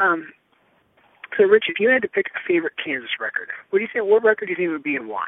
um, 0.00 0.32
so 1.36 1.44
rich 1.44 1.64
if 1.68 1.80
you 1.80 1.88
had 1.88 2.02
to 2.02 2.08
pick 2.08 2.26
a 2.34 2.40
favorite 2.46 2.74
kansas 2.82 3.10
record 3.20 3.48
what 3.70 3.78
do 3.78 3.82
you 3.82 3.88
think 3.92 4.04
what 4.04 4.22
record 4.24 4.46
do 4.46 4.52
you 4.52 4.56
think 4.56 4.70
would 4.70 4.82
be 4.82 4.96
and 4.96 5.08
why 5.08 5.26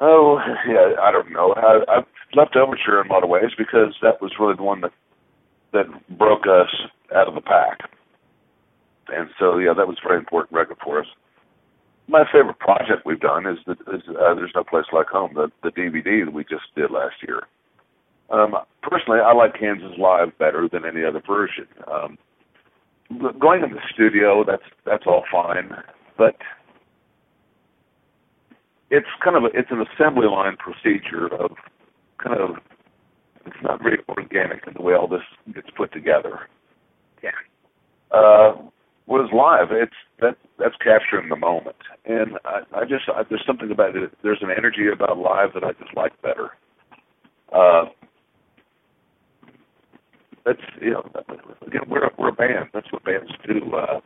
oh 0.00 0.38
yeah 0.68 1.00
i 1.02 1.10
don't 1.10 1.30
know 1.30 1.54
i 1.56 1.96
i've 1.96 2.06
Leftoverture 2.34 3.02
in 3.02 3.10
a 3.10 3.12
lot 3.12 3.24
of 3.24 3.28
ways 3.28 3.50
because 3.58 3.94
that 4.02 4.22
was 4.22 4.32
really 4.38 4.54
the 4.56 4.62
one 4.62 4.80
that 4.82 4.92
that 5.72 5.86
broke 6.18 6.46
us 6.46 6.70
out 7.14 7.28
of 7.28 7.34
the 7.34 7.40
pack. 7.40 7.78
And 9.08 9.30
so, 9.38 9.58
yeah, 9.58 9.72
that 9.76 9.86
was 9.86 9.98
a 10.04 10.08
very 10.08 10.18
important 10.18 10.52
record 10.52 10.78
for 10.82 11.00
us. 11.00 11.06
my 12.08 12.24
favorite 12.32 12.58
project 12.58 13.04
we've 13.04 13.20
done 13.20 13.46
is 13.46 13.58
the 13.66 13.72
is, 13.94 14.02
uh, 14.08 14.34
there's 14.34 14.52
no 14.54 14.64
place 14.64 14.86
like 14.92 15.08
home 15.08 15.32
the 15.34 15.50
the 15.62 15.70
DVD 15.70 16.24
that 16.24 16.32
we 16.32 16.44
just 16.44 16.74
did 16.76 16.90
last 16.90 17.16
year. 17.26 17.42
Um, 18.30 18.54
personally, 18.82 19.18
I 19.20 19.32
like 19.32 19.58
Kansas 19.58 19.92
Live 19.98 20.36
better 20.38 20.68
than 20.70 20.84
any 20.84 21.04
other 21.04 21.22
version. 21.26 21.66
Um, 21.90 22.18
going 23.38 23.64
in 23.64 23.70
the 23.70 23.80
studio, 23.92 24.44
that's 24.46 24.62
that's 24.86 25.04
all 25.06 25.24
fine, 25.30 25.70
but 26.16 26.36
it's 28.90 29.08
kind 29.22 29.36
of 29.36 29.44
a, 29.44 29.46
it's 29.46 29.70
an 29.70 29.82
assembly 29.82 30.28
line 30.28 30.56
procedure 30.56 31.26
of 31.26 31.52
kind 32.22 32.40
of 32.40 32.56
it's 33.46 33.56
not 33.62 33.82
very 33.82 33.98
organic 34.08 34.66
in 34.66 34.74
the 34.74 34.82
way 34.82 34.94
all 34.94 35.08
this 35.08 35.22
gets 35.54 35.68
put 35.76 35.92
together. 35.92 36.40
Yeah. 37.22 37.30
Uh, 38.12 38.56
was 39.06 39.28
live. 39.34 39.72
It's 39.72 39.92
that 40.20 40.36
that's 40.58 40.76
capturing 40.76 41.28
the 41.30 41.36
moment, 41.36 41.76
and 42.04 42.38
I, 42.44 42.60
I 42.72 42.84
just 42.84 43.08
I, 43.08 43.22
there's 43.28 43.44
something 43.46 43.70
about 43.70 43.96
it. 43.96 44.12
There's 44.22 44.42
an 44.42 44.50
energy 44.56 44.86
about 44.92 45.18
live 45.18 45.50
that 45.54 45.64
I 45.64 45.72
just 45.72 45.96
like 45.96 46.12
better. 46.22 46.50
Uh, 47.52 47.86
that's 50.44 50.60
you 50.80 50.90
know 50.90 51.04
again 51.66 51.82
we're 51.88 52.08
we're 52.18 52.28
a 52.28 52.32
band. 52.32 52.70
That's 52.72 52.90
what 52.92 53.04
bands 53.04 53.30
do. 53.46 53.74
Uh, 53.74 54.00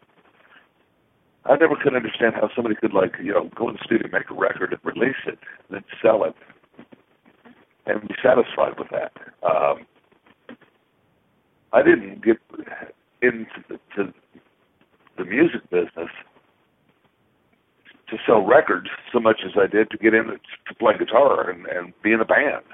I 1.47 1.57
never 1.57 1.77
could 1.77 1.95
understand 1.95 2.35
how 2.35 2.49
somebody 2.55 2.75
could 2.75 2.93
like 2.93 3.15
you 3.23 3.33
know 3.33 3.51
go 3.55 3.69
in 3.69 3.75
the 3.75 3.85
studio, 3.85 4.09
make 4.13 4.31
a 4.31 4.35
record, 4.35 4.73
and 4.73 4.81
release 4.85 5.21
it, 5.27 5.39
and 5.69 5.77
then 5.77 5.85
sell 6.03 6.25
it, 6.25 6.35
and 7.87 8.01
be 8.03 8.15
satisfied 8.23 8.79
with 8.79 8.89
that. 8.91 9.13
Um, 9.43 9.87
I 11.73 11.83
didn't 11.83 12.25
get 12.25 12.39
into 13.21 13.47
the, 13.69 14.13
the 15.19 15.25
music 15.25 15.69
business 15.71 16.11
to 18.09 18.17
sell 18.27 18.47
records 18.47 18.89
so 19.13 19.19
much 19.19 19.41
as 19.45 19.53
I 19.57 19.67
did 19.67 19.91
to 19.91 19.99
get 19.99 20.15
in 20.15 20.27
to 20.27 20.75
play 20.79 20.95
guitar 20.99 21.51
and, 21.51 21.67
and 21.67 21.93
be 22.03 22.13
in 22.13 22.21
a 22.21 22.25
band. 22.25 22.65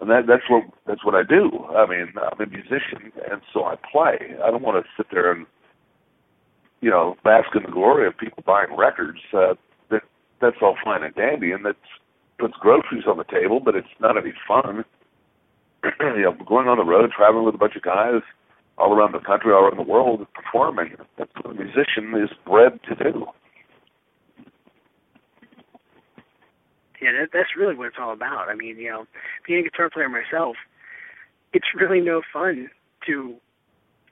And 0.00 0.08
that 0.08 0.26
that's 0.26 0.48
what 0.48 0.64
that's 0.86 1.04
what 1.04 1.14
I 1.14 1.22
do. 1.22 1.66
I 1.76 1.86
mean, 1.86 2.12
I'm 2.16 2.40
a 2.40 2.46
musician, 2.46 3.12
and 3.30 3.42
so 3.52 3.64
I 3.64 3.76
play. 3.76 4.34
I 4.42 4.50
don't 4.50 4.62
want 4.62 4.82
to 4.82 4.90
sit 4.96 5.06
there 5.12 5.30
and 5.30 5.46
you 6.80 6.90
know 6.90 7.16
bask 7.22 7.48
in 7.54 7.62
the 7.62 7.70
glory 7.70 8.06
of 8.06 8.16
people 8.16 8.42
buying 8.46 8.74
records. 8.76 9.20
Uh, 9.32 9.54
that 9.90 10.02
that's 10.40 10.56
all 10.62 10.76
fine 10.82 11.02
and 11.02 11.14
dandy, 11.14 11.52
and 11.52 11.66
that 11.66 11.76
puts 12.38 12.54
groceries 12.58 13.04
on 13.06 13.18
the 13.18 13.24
table, 13.24 13.60
but 13.60 13.76
it's 13.76 13.88
not 14.00 14.16
any 14.16 14.32
fun. 14.48 14.84
you 16.00 16.22
know, 16.22 16.34
going 16.46 16.68
on 16.68 16.78
the 16.78 16.84
road, 16.84 17.10
traveling 17.14 17.44
with 17.44 17.54
a 17.54 17.58
bunch 17.58 17.76
of 17.76 17.82
guys 17.82 18.22
all 18.78 18.94
around 18.94 19.12
the 19.12 19.20
country, 19.20 19.52
all 19.52 19.64
around 19.64 19.76
the 19.76 19.82
world, 19.90 20.26
performing. 20.32 20.96
That's 21.18 21.30
what 21.42 21.54
a 21.54 21.58
musician 21.58 22.14
is 22.16 22.30
bred 22.46 22.80
to 22.88 22.94
do. 22.94 23.26
Yeah, 27.00 27.12
that, 27.12 27.30
that's 27.32 27.56
really 27.56 27.74
what 27.74 27.88
it's 27.88 27.96
all 28.00 28.12
about. 28.12 28.48
I 28.48 28.54
mean, 28.54 28.76
you 28.78 28.90
know, 28.90 29.06
being 29.46 29.60
a 29.60 29.62
guitar 29.62 29.88
player 29.90 30.08
myself, 30.08 30.56
it's 31.52 31.66
really 31.74 32.00
no 32.00 32.22
fun 32.32 32.68
to, 33.06 33.34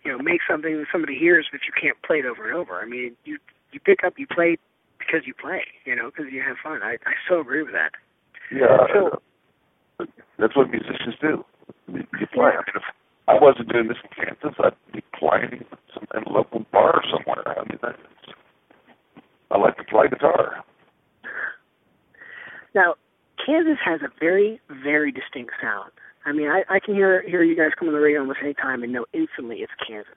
you 0.04 0.12
know, 0.12 0.18
make 0.18 0.40
something 0.48 0.76
that 0.78 0.86
somebody 0.90 1.16
hears, 1.18 1.46
but 1.52 1.60
you 1.66 1.72
can't 1.80 2.00
play 2.02 2.18
it 2.18 2.26
over 2.26 2.48
and 2.48 2.56
over. 2.56 2.80
I 2.80 2.86
mean, 2.86 3.14
you 3.24 3.38
you 3.72 3.80
pick 3.80 4.00
up, 4.04 4.14
you 4.16 4.26
play 4.26 4.56
because 4.98 5.26
you 5.26 5.34
play, 5.34 5.60
you 5.84 5.94
know, 5.94 6.10
because 6.10 6.32
you 6.32 6.42
have 6.42 6.56
fun. 6.62 6.82
I 6.82 6.96
I 7.04 7.12
so 7.28 7.40
agree 7.40 7.62
with 7.62 7.72
that. 7.72 7.92
Yeah, 8.50 8.78
so, 8.94 9.20
that's 10.38 10.56
what 10.56 10.70
musicians 10.70 11.16
do. 11.20 11.44
You 11.92 12.26
play. 12.32 12.52
I 12.56 12.64
mean, 12.64 12.76
if 12.76 12.82
I 13.28 13.34
wasn't 13.38 13.70
doing 13.70 13.88
this 13.88 13.98
in 14.02 14.24
Kansas, 14.24 14.58
I'd 14.64 14.72
be 14.92 15.02
playing 15.18 15.64
some, 15.92 16.06
in 16.16 16.22
a 16.24 16.32
local 16.32 16.64
bar 16.72 17.02
somewhere. 17.12 17.58
I 17.58 17.64
mean, 17.68 17.78
that's, 17.82 17.98
I 19.50 19.58
like 19.58 19.76
to 19.76 19.84
play 19.84 20.08
guitar. 20.08 20.64
Now, 22.74 22.94
Kansas 23.44 23.78
has 23.84 24.00
a 24.02 24.08
very, 24.20 24.60
very 24.82 25.12
distinct 25.12 25.52
sound. 25.60 25.90
I 26.24 26.32
mean, 26.32 26.48
I, 26.48 26.62
I 26.68 26.80
can 26.80 26.94
hear 26.94 27.22
hear 27.22 27.42
you 27.42 27.56
guys 27.56 27.70
come 27.78 27.88
on 27.88 27.94
the 27.94 28.00
radio 28.00 28.20
almost 28.20 28.40
any 28.42 28.54
time 28.54 28.82
and 28.82 28.92
know 28.92 29.06
instantly 29.12 29.58
it's 29.58 29.72
Kansas. 29.86 30.12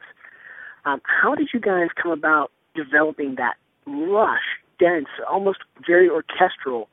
Um, 0.86 1.02
how 1.06 1.36
did 1.36 1.50
you 1.54 1.60
guys 1.60 1.88
come 2.02 2.12
about 2.12 2.52
developing 2.76 3.36
that 3.36 3.56
lush, 3.86 4.44
dense, 4.80 5.08
almost 5.30 5.60
very 5.86 6.10
orchestral 6.10 6.90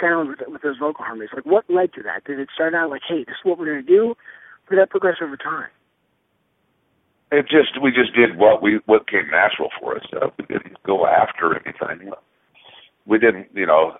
sound 0.00 0.28
with, 0.30 0.38
with 0.46 0.62
those 0.62 0.78
vocal 0.78 1.04
harmonies? 1.04 1.30
Like, 1.34 1.44
what 1.44 1.64
led 1.68 1.92
to 1.94 2.02
that? 2.04 2.24
Did 2.24 2.38
it 2.38 2.48
start 2.54 2.74
out 2.74 2.88
like, 2.88 3.02
hey, 3.06 3.24
this 3.24 3.34
is 3.34 3.44
what 3.44 3.58
we're 3.58 3.66
going 3.66 3.84
to 3.84 3.92
do? 3.92 4.10
Or 4.10 4.70
did 4.70 4.78
that 4.78 4.90
progress 4.90 5.16
over 5.20 5.36
time? 5.36 5.68
It 7.32 7.48
just 7.48 7.80
we 7.82 7.90
just 7.90 8.14
did 8.14 8.36
what 8.36 8.62
we 8.62 8.80
what 8.86 9.08
came 9.08 9.28
natural 9.30 9.70
for 9.80 9.96
us. 9.96 10.04
Uh, 10.14 10.28
we 10.38 10.44
didn't 10.46 10.82
go 10.84 11.06
after 11.06 11.56
anything. 11.56 12.12
We 13.06 13.18
didn't, 13.18 13.48
you 13.54 13.66
know. 13.66 13.96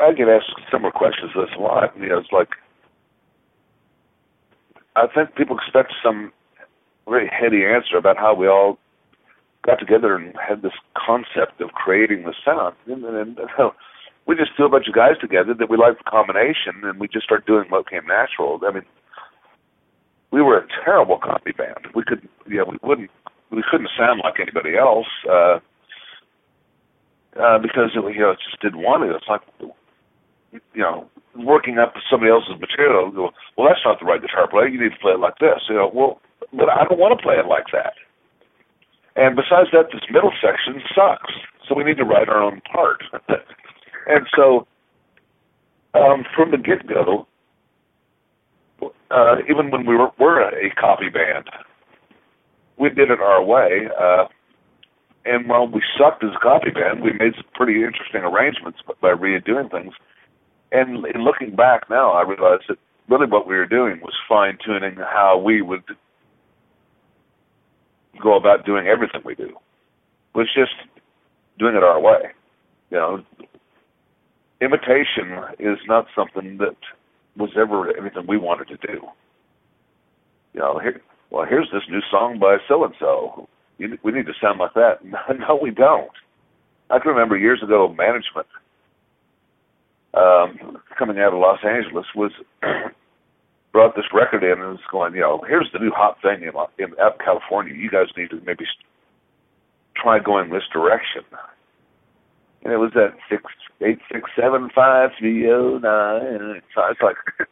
I 0.00 0.12
get 0.12 0.28
asked 0.28 0.52
similar 0.70 0.90
questions 0.90 1.32
this 1.34 1.50
a 1.56 1.60
lot. 1.60 1.96
You 1.98 2.08
know, 2.08 2.18
it's 2.18 2.32
like 2.32 2.48
I 4.96 5.06
think 5.06 5.34
people 5.34 5.56
expect 5.56 5.92
some 6.02 6.32
very 7.08 7.28
heady 7.28 7.64
answer 7.64 7.96
about 7.96 8.16
how 8.16 8.34
we 8.34 8.46
all 8.46 8.78
got 9.64 9.78
together 9.78 10.14
and 10.14 10.34
had 10.36 10.62
this 10.62 10.72
concept 10.96 11.60
of 11.60 11.70
creating 11.70 12.24
the 12.24 12.34
sound. 12.44 12.74
And, 12.86 13.04
and, 13.04 13.38
and 13.38 13.70
we 14.26 14.36
just 14.36 14.50
threw 14.56 14.66
a 14.66 14.68
bunch 14.68 14.88
of 14.88 14.94
guys 14.94 15.18
together 15.20 15.54
that 15.54 15.70
we 15.70 15.76
liked 15.76 15.98
the 16.04 16.10
combination, 16.10 16.82
and 16.82 17.00
we 17.00 17.08
just 17.08 17.24
started 17.24 17.46
doing 17.46 17.64
what 17.70 17.88
came 17.88 18.06
natural. 18.06 18.60
I 18.66 18.72
mean, 18.72 18.84
we 20.30 20.42
were 20.42 20.58
a 20.58 20.66
terrible 20.84 21.18
copy 21.18 21.52
band. 21.52 21.88
We 21.94 22.02
could, 22.04 22.28
you 22.46 22.58
know, 22.58 22.66
we 22.70 22.78
wouldn't, 22.82 23.10
we 23.50 23.62
couldn't 23.70 23.90
sound 23.96 24.20
like 24.24 24.40
anybody 24.40 24.76
else 24.76 25.06
uh, 25.28 25.58
uh, 27.38 27.58
because 27.58 27.90
you 27.94 28.18
know, 28.18 28.30
it 28.30 28.38
just 28.48 28.60
didn't 28.62 28.82
want 28.82 29.04
it. 29.04 29.14
It's 29.14 29.28
like, 29.28 29.42
you 30.52 30.82
know, 30.82 31.08
working 31.36 31.78
up 31.78 31.94
somebody 32.10 32.30
else's 32.30 32.60
material. 32.60 33.10
Go, 33.10 33.30
well, 33.56 33.68
that's 33.68 33.80
not 33.84 34.00
the 34.00 34.06
right 34.06 34.20
guitar 34.20 34.48
player. 34.48 34.68
You 34.68 34.80
need 34.80 34.92
to 34.92 35.00
play 35.00 35.12
it 35.12 35.20
like 35.20 35.38
this. 35.38 35.60
You 35.68 35.76
know, 35.76 35.90
well, 35.92 36.20
but 36.52 36.68
I 36.68 36.84
don't 36.84 36.98
want 36.98 37.18
to 37.18 37.22
play 37.22 37.36
it 37.36 37.46
like 37.46 37.66
that. 37.72 37.94
And 39.16 39.36
besides 39.36 39.68
that, 39.72 39.92
this 39.92 40.02
middle 40.10 40.32
section 40.40 40.82
sucks. 40.94 41.32
So 41.68 41.74
we 41.74 41.84
need 41.84 41.96
to 41.98 42.04
write 42.04 42.28
our 42.28 42.42
own 42.42 42.60
part. 42.70 43.02
and 44.06 44.26
so, 44.34 44.66
um, 45.94 46.24
from 46.34 46.50
the 46.50 46.56
get 46.56 46.86
go, 46.86 47.26
uh, 49.10 49.36
even 49.48 49.70
when 49.70 49.86
we 49.86 49.96
were, 49.96 50.10
were 50.18 50.40
a 50.40 50.70
copy 50.74 51.08
band, 51.08 51.48
we 52.78 52.88
did 52.88 53.10
it 53.10 53.20
our 53.20 53.44
way. 53.44 53.88
Uh, 54.00 54.24
and 55.24 55.48
while 55.48 55.68
we 55.68 55.82
sucked 55.96 56.24
as 56.24 56.30
a 56.34 56.42
copy 56.42 56.70
band, 56.70 57.02
we 57.02 57.12
made 57.12 57.34
some 57.36 57.44
pretty 57.54 57.84
interesting 57.84 58.22
arrangements 58.22 58.80
by 59.00 59.12
redoing 59.12 59.70
things. 59.70 59.92
And 60.72 61.04
in 61.06 61.22
looking 61.22 61.54
back 61.54 61.88
now, 61.90 62.12
I 62.12 62.22
realize 62.22 62.60
that 62.68 62.78
really 63.08 63.26
what 63.26 63.46
we 63.46 63.54
were 63.54 63.66
doing 63.66 64.00
was 64.00 64.14
fine 64.26 64.56
tuning 64.64 64.96
how 64.96 65.38
we 65.38 65.60
would 65.60 65.84
go 68.22 68.36
about 68.36 68.64
doing 68.64 68.86
everything 68.86 69.20
we 69.24 69.34
do. 69.34 69.48
It 69.48 70.38
was 70.38 70.48
just 70.54 70.72
doing 71.58 71.76
it 71.76 71.82
our 71.82 72.00
way. 72.00 72.32
You 72.90 72.96
know, 72.96 73.24
imitation 74.62 75.38
is 75.58 75.78
not 75.86 76.06
something 76.16 76.56
that 76.58 76.76
was 77.36 77.50
ever 77.56 77.94
anything 77.96 78.26
we 78.26 78.38
wanted 78.38 78.68
to 78.68 78.76
do. 78.86 79.00
You 80.54 80.60
know, 80.60 80.78
here, 80.78 81.02
well, 81.30 81.44
here's 81.46 81.68
this 81.70 81.82
new 81.90 82.00
song 82.10 82.38
by 82.38 82.56
so 82.66 82.84
and 82.84 82.94
so. 82.98 83.46
We 83.78 84.12
need 84.12 84.26
to 84.26 84.34
sound 84.40 84.58
like 84.58 84.74
that. 84.74 85.00
No, 85.38 85.58
we 85.60 85.70
don't. 85.70 86.10
I 86.88 86.98
can 86.98 87.10
remember 87.10 87.36
years 87.36 87.62
ago, 87.62 87.88
management 87.88 88.46
um, 90.14 90.78
coming 90.98 91.18
out 91.18 91.32
of 91.32 91.40
Los 91.40 91.60
Angeles 91.64 92.06
was 92.14 92.32
brought 93.72 93.96
this 93.96 94.04
record 94.12 94.44
in 94.44 94.60
and 94.60 94.72
was 94.72 94.88
going, 94.90 95.14
you 95.14 95.20
know, 95.20 95.42
here's 95.48 95.70
the 95.72 95.78
new 95.78 95.90
hot 95.90 96.18
thing 96.20 96.42
in, 96.42 96.52
in 96.78 96.92
in 96.92 97.10
California. 97.24 97.74
You 97.74 97.90
guys 97.90 98.08
need 98.16 98.30
to 98.30 98.40
maybe 98.44 98.64
try 99.96 100.18
going 100.18 100.50
this 100.50 100.68
direction. 100.72 101.22
And 102.64 102.72
it 102.72 102.76
was 102.76 102.92
at 102.94 103.16
six 103.28 103.44
eight 103.80 103.98
six 104.12 104.30
seven 104.36 104.70
five 104.74 105.10
three 105.18 105.50
oh 105.50 105.78
nine. 105.78 106.62
So 106.74 106.82
it's 106.90 107.00
like, 107.00 107.16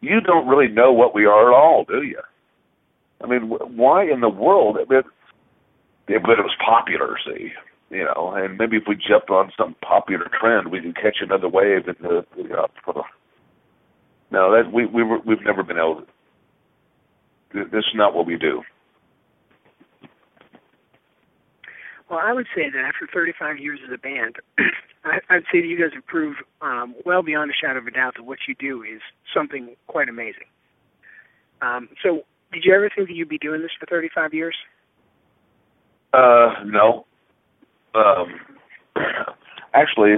you 0.00 0.20
don't 0.20 0.46
really 0.46 0.68
know 0.68 0.92
what 0.92 1.14
we 1.14 1.26
are 1.26 1.52
at 1.52 1.56
all, 1.56 1.84
do 1.84 2.02
you? 2.02 2.20
I 3.22 3.26
mean, 3.26 3.48
why 3.48 4.04
in 4.04 4.20
the 4.20 4.28
world? 4.28 4.76
I 4.76 4.84
mean, 4.92 5.02
but 6.06 6.38
it 6.38 6.44
was 6.44 6.56
popular, 6.64 7.16
see, 7.26 7.52
you 7.94 8.04
know, 8.04 8.34
and 8.34 8.58
maybe 8.58 8.76
if 8.76 8.84
we 8.88 8.96
jumped 8.96 9.30
on 9.30 9.52
some 9.56 9.76
popular 9.80 10.28
trend, 10.38 10.70
we 10.70 10.80
could 10.80 10.96
catch 10.96 11.18
another 11.20 11.48
wave 11.48 11.86
in 11.86 11.94
the, 12.00 12.24
you 12.36 12.48
know, 12.48 12.66
no, 14.30 14.50
that 14.50 14.72
we 14.72 14.84
we 14.86 15.04
were, 15.04 15.20
we've 15.20 15.44
never 15.44 15.62
been 15.62 15.78
able. 15.78 16.02
To, 17.52 17.64
this 17.70 17.84
is 17.84 17.94
not 17.94 18.14
what 18.14 18.26
we 18.26 18.36
do. 18.36 18.62
Well, 22.10 22.20
I 22.22 22.32
would 22.32 22.46
say 22.54 22.68
that 22.68 22.84
after 22.84 23.08
35 23.12 23.58
years 23.58 23.78
as 23.86 23.92
a 23.94 23.98
band, 23.98 24.36
I, 25.04 25.18
I'd 25.30 25.44
say 25.52 25.60
that 25.60 25.66
you 25.66 25.78
guys 25.78 25.94
have 25.94 26.06
proved 26.06 26.38
um, 26.60 26.94
well 27.06 27.22
beyond 27.22 27.50
a 27.50 27.54
shadow 27.54 27.78
of 27.78 27.86
a 27.86 27.90
doubt 27.92 28.14
that 28.16 28.24
what 28.24 28.38
you 28.48 28.54
do 28.58 28.82
is 28.82 29.00
something 29.34 29.76
quite 29.86 30.08
amazing. 30.08 30.50
Um, 31.62 31.88
so, 32.02 32.22
did 32.52 32.64
you 32.64 32.74
ever 32.74 32.90
think 32.94 33.08
that 33.08 33.14
you'd 33.14 33.28
be 33.28 33.38
doing 33.38 33.62
this 33.62 33.70
for 33.78 33.86
35 33.86 34.34
years? 34.34 34.56
Uh, 36.12 36.54
no. 36.66 37.06
Um, 37.94 38.40
actually, 39.74 40.14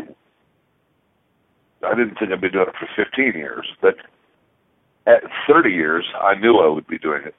I 1.84 1.94
didn't 1.94 2.18
think 2.18 2.32
I'd 2.32 2.40
be 2.40 2.50
doing 2.50 2.66
it 2.68 2.74
for 2.78 2.88
15 3.04 3.32
years, 3.34 3.66
but 3.80 3.96
at 5.06 5.22
30 5.48 5.70
years, 5.70 6.04
I 6.20 6.34
knew 6.34 6.58
I 6.58 6.68
would 6.68 6.86
be 6.86 6.98
doing 6.98 7.22
it. 7.24 7.34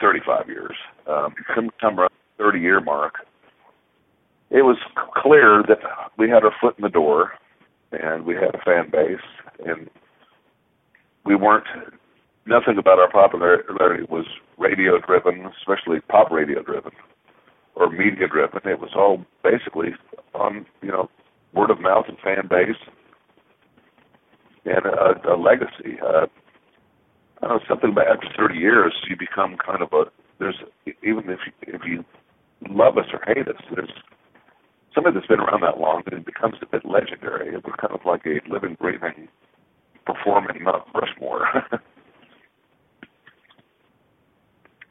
35 0.00 0.48
years, 0.48 0.76
um, 1.06 1.34
sometime 1.54 1.98
around 1.98 2.10
30 2.36 2.58
year 2.58 2.80
mark, 2.80 3.14
it 4.50 4.62
was 4.62 4.76
clear 5.14 5.62
that 5.68 5.78
we 6.18 6.28
had 6.28 6.44
our 6.44 6.52
foot 6.60 6.74
in 6.76 6.82
the 6.82 6.88
door, 6.88 7.32
and 7.92 8.26
we 8.26 8.34
had 8.34 8.54
a 8.54 8.62
fan 8.64 8.90
base, 8.90 9.24
and 9.64 9.88
we 11.24 11.36
weren't. 11.36 11.66
Nothing 12.46 12.76
about 12.76 12.98
our 12.98 13.10
popularity 13.10 14.04
was 14.10 14.26
radio 14.58 14.98
driven, 14.98 15.50
especially 15.58 16.00
pop 16.00 16.30
radio 16.30 16.62
driven 16.62 16.92
or 17.76 17.90
media 17.90 18.28
driven. 18.28 18.60
It 18.64 18.80
was 18.80 18.90
all 18.94 19.24
basically 19.42 19.90
on 20.34 20.66
you 20.82 20.88
know 20.88 21.10
word 21.52 21.70
of 21.70 21.80
mouth 21.80 22.06
and 22.08 22.18
fan 22.18 22.48
base 22.48 22.76
and 24.64 24.86
a, 24.86 25.34
a 25.34 25.36
legacy. 25.36 26.00
Uh, 26.02 26.26
I 27.42 27.48
don't 27.48 27.58
know 27.58 27.60
something 27.68 27.90
about 27.90 28.08
after 28.08 28.28
30 28.36 28.58
years, 28.58 28.94
you 29.08 29.16
become 29.16 29.56
kind 29.64 29.82
of 29.82 29.92
a 29.92 30.04
there's 30.38 30.56
even 31.02 31.30
if 31.30 31.40
you, 31.46 31.52
if 31.74 31.82
you 31.84 32.04
love 32.68 32.98
us 32.98 33.06
or 33.12 33.20
hate 33.26 33.48
us, 33.48 33.60
there's 33.74 33.92
somebody 34.94 35.14
that's 35.14 35.26
been 35.26 35.40
around 35.40 35.62
that 35.62 35.78
long, 35.78 36.02
that 36.04 36.14
it 36.14 36.26
becomes 36.26 36.56
a 36.62 36.66
bit 36.66 36.84
legendary. 36.84 37.54
It 37.54 37.64
was 37.64 37.74
kind 37.80 37.92
of 37.92 38.00
like 38.04 38.26
a 38.26 38.40
living, 38.50 38.76
breathing, 38.80 39.28
performing 40.06 40.62
Mount 40.62 40.84
Rushmore. 40.94 41.46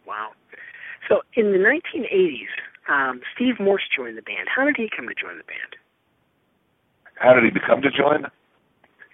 wow. 0.07 0.31
So 1.09 1.21
in 1.35 1.51
the 1.51 1.57
1980s, 1.57 2.52
um, 2.89 3.21
Steve 3.35 3.59
Morse 3.59 3.87
joined 3.95 4.17
the 4.17 4.21
band. 4.21 4.47
How 4.53 4.65
did 4.65 4.75
he 4.77 4.89
come 4.95 5.07
to 5.07 5.15
join 5.15 5.37
the 5.37 5.43
band? 5.43 5.75
How 7.15 7.33
did 7.33 7.43
he 7.43 7.51
become 7.51 7.81
to 7.81 7.91
join? 7.91 8.25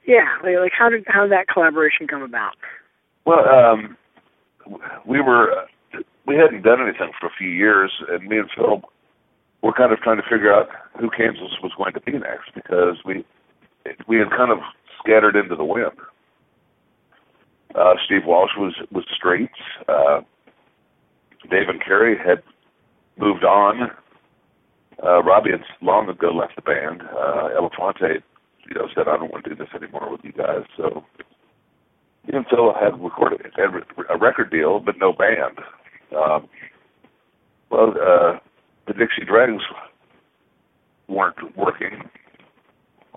Yeah, 0.06 0.26
like, 0.44 0.72
how 0.78 0.90
did 0.90 1.04
how 1.08 1.24
did 1.24 1.32
that 1.32 1.48
collaboration 1.48 2.08
come 2.08 2.24
about? 2.24 2.56
Well, 3.26 3.46
um, 3.48 3.98
we 5.06 5.22
were 5.22 5.66
we 6.26 6.36
hadn't 6.36 6.64
done 6.64 6.82
anything 6.82 7.12
for 7.20 7.28
a 7.28 7.36
few 7.38 7.50
years, 7.50 7.92
and 8.10 8.28
me 8.28 8.38
and 8.38 8.50
Phil 8.56 8.82
were 9.62 9.74
kind 9.74 9.92
of 9.92 10.00
trying 10.00 10.18
to 10.18 10.24
figure 10.24 10.54
out 10.54 10.68
who 11.00 11.10
Kansas 11.10 11.58
was 11.62 11.72
going 11.78 11.94
to 11.94 12.02
be 12.02 12.14
next 12.14 12.54
because 12.56 12.98
we 13.06 13.26
we 14.08 14.18
had 14.18 14.30
kind 14.30 14.52
of 14.52 14.60
scattered 14.98 15.36
into 15.36 15.56
the 15.56 15.64
wind. 15.64 15.92
Uh, 17.76 17.94
Steve 18.06 18.26
Walsh 18.26 18.52
was 18.58 18.74
was 18.92 19.06
Streets. 19.16 19.54
Uh, 19.88 20.22
Dave 21.50 21.70
and 21.70 21.84
Kerry 21.84 22.18
had 22.18 22.42
moved 23.20 23.44
on. 23.44 23.92
Uh, 25.04 25.24
Robbie 25.24 25.52
had 25.52 25.64
long 25.82 26.10
ago 26.10 26.32
left 26.32 26.56
the 26.56 26.62
band. 26.62 27.02
Uh, 27.04 27.50
Elefante, 27.58 28.22
you 28.68 28.76
know, 28.76 28.88
said, 28.94 29.08
"I 29.08 29.18
don't 29.18 29.32
want 29.32 29.44
to 29.46 29.52
do 29.52 29.56
this 29.56 29.74
anymore 29.74 30.10
with 30.12 30.24
you 30.24 30.32
guys." 30.32 30.66
So, 30.76 31.04
you 32.26 32.34
know, 32.34 32.44
Phil 32.50 32.74
had 32.74 33.02
recorded 33.02 33.42
had 33.56 33.70
a 34.10 34.18
record 34.18 34.52
deal, 34.52 34.80
but 34.80 34.98
no 34.98 35.14
band. 35.14 35.60
Um, 36.16 36.50
well, 37.70 37.92
uh, 37.92 38.40
the 38.88 38.94
Dixie 38.94 39.26
Dregs 39.26 39.64
weren't 41.08 41.56
working. 41.56 42.10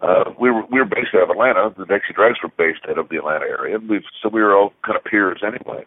Uh, 0.03 0.33
we 0.39 0.51
were 0.51 0.65
we 0.71 0.79
were 0.79 0.85
based 0.85 1.15
out 1.15 1.23
of 1.23 1.31
Atlanta. 1.31 1.73
The 1.77 1.87
Dixie 1.87 2.13
Dregs 2.15 2.39
were 2.43 2.51
based 2.57 2.81
out 2.89 2.99
of 2.99 3.09
the 3.09 3.17
Atlanta 3.17 3.47
area, 3.47 3.77
and 3.77 3.89
we 3.89 4.05
so 4.23 4.29
we 4.29 4.41
were 4.41 4.57
all 4.57 4.73
kind 4.85 4.97
of 4.97 5.05
peers 5.05 5.43
anyway. 5.45 5.85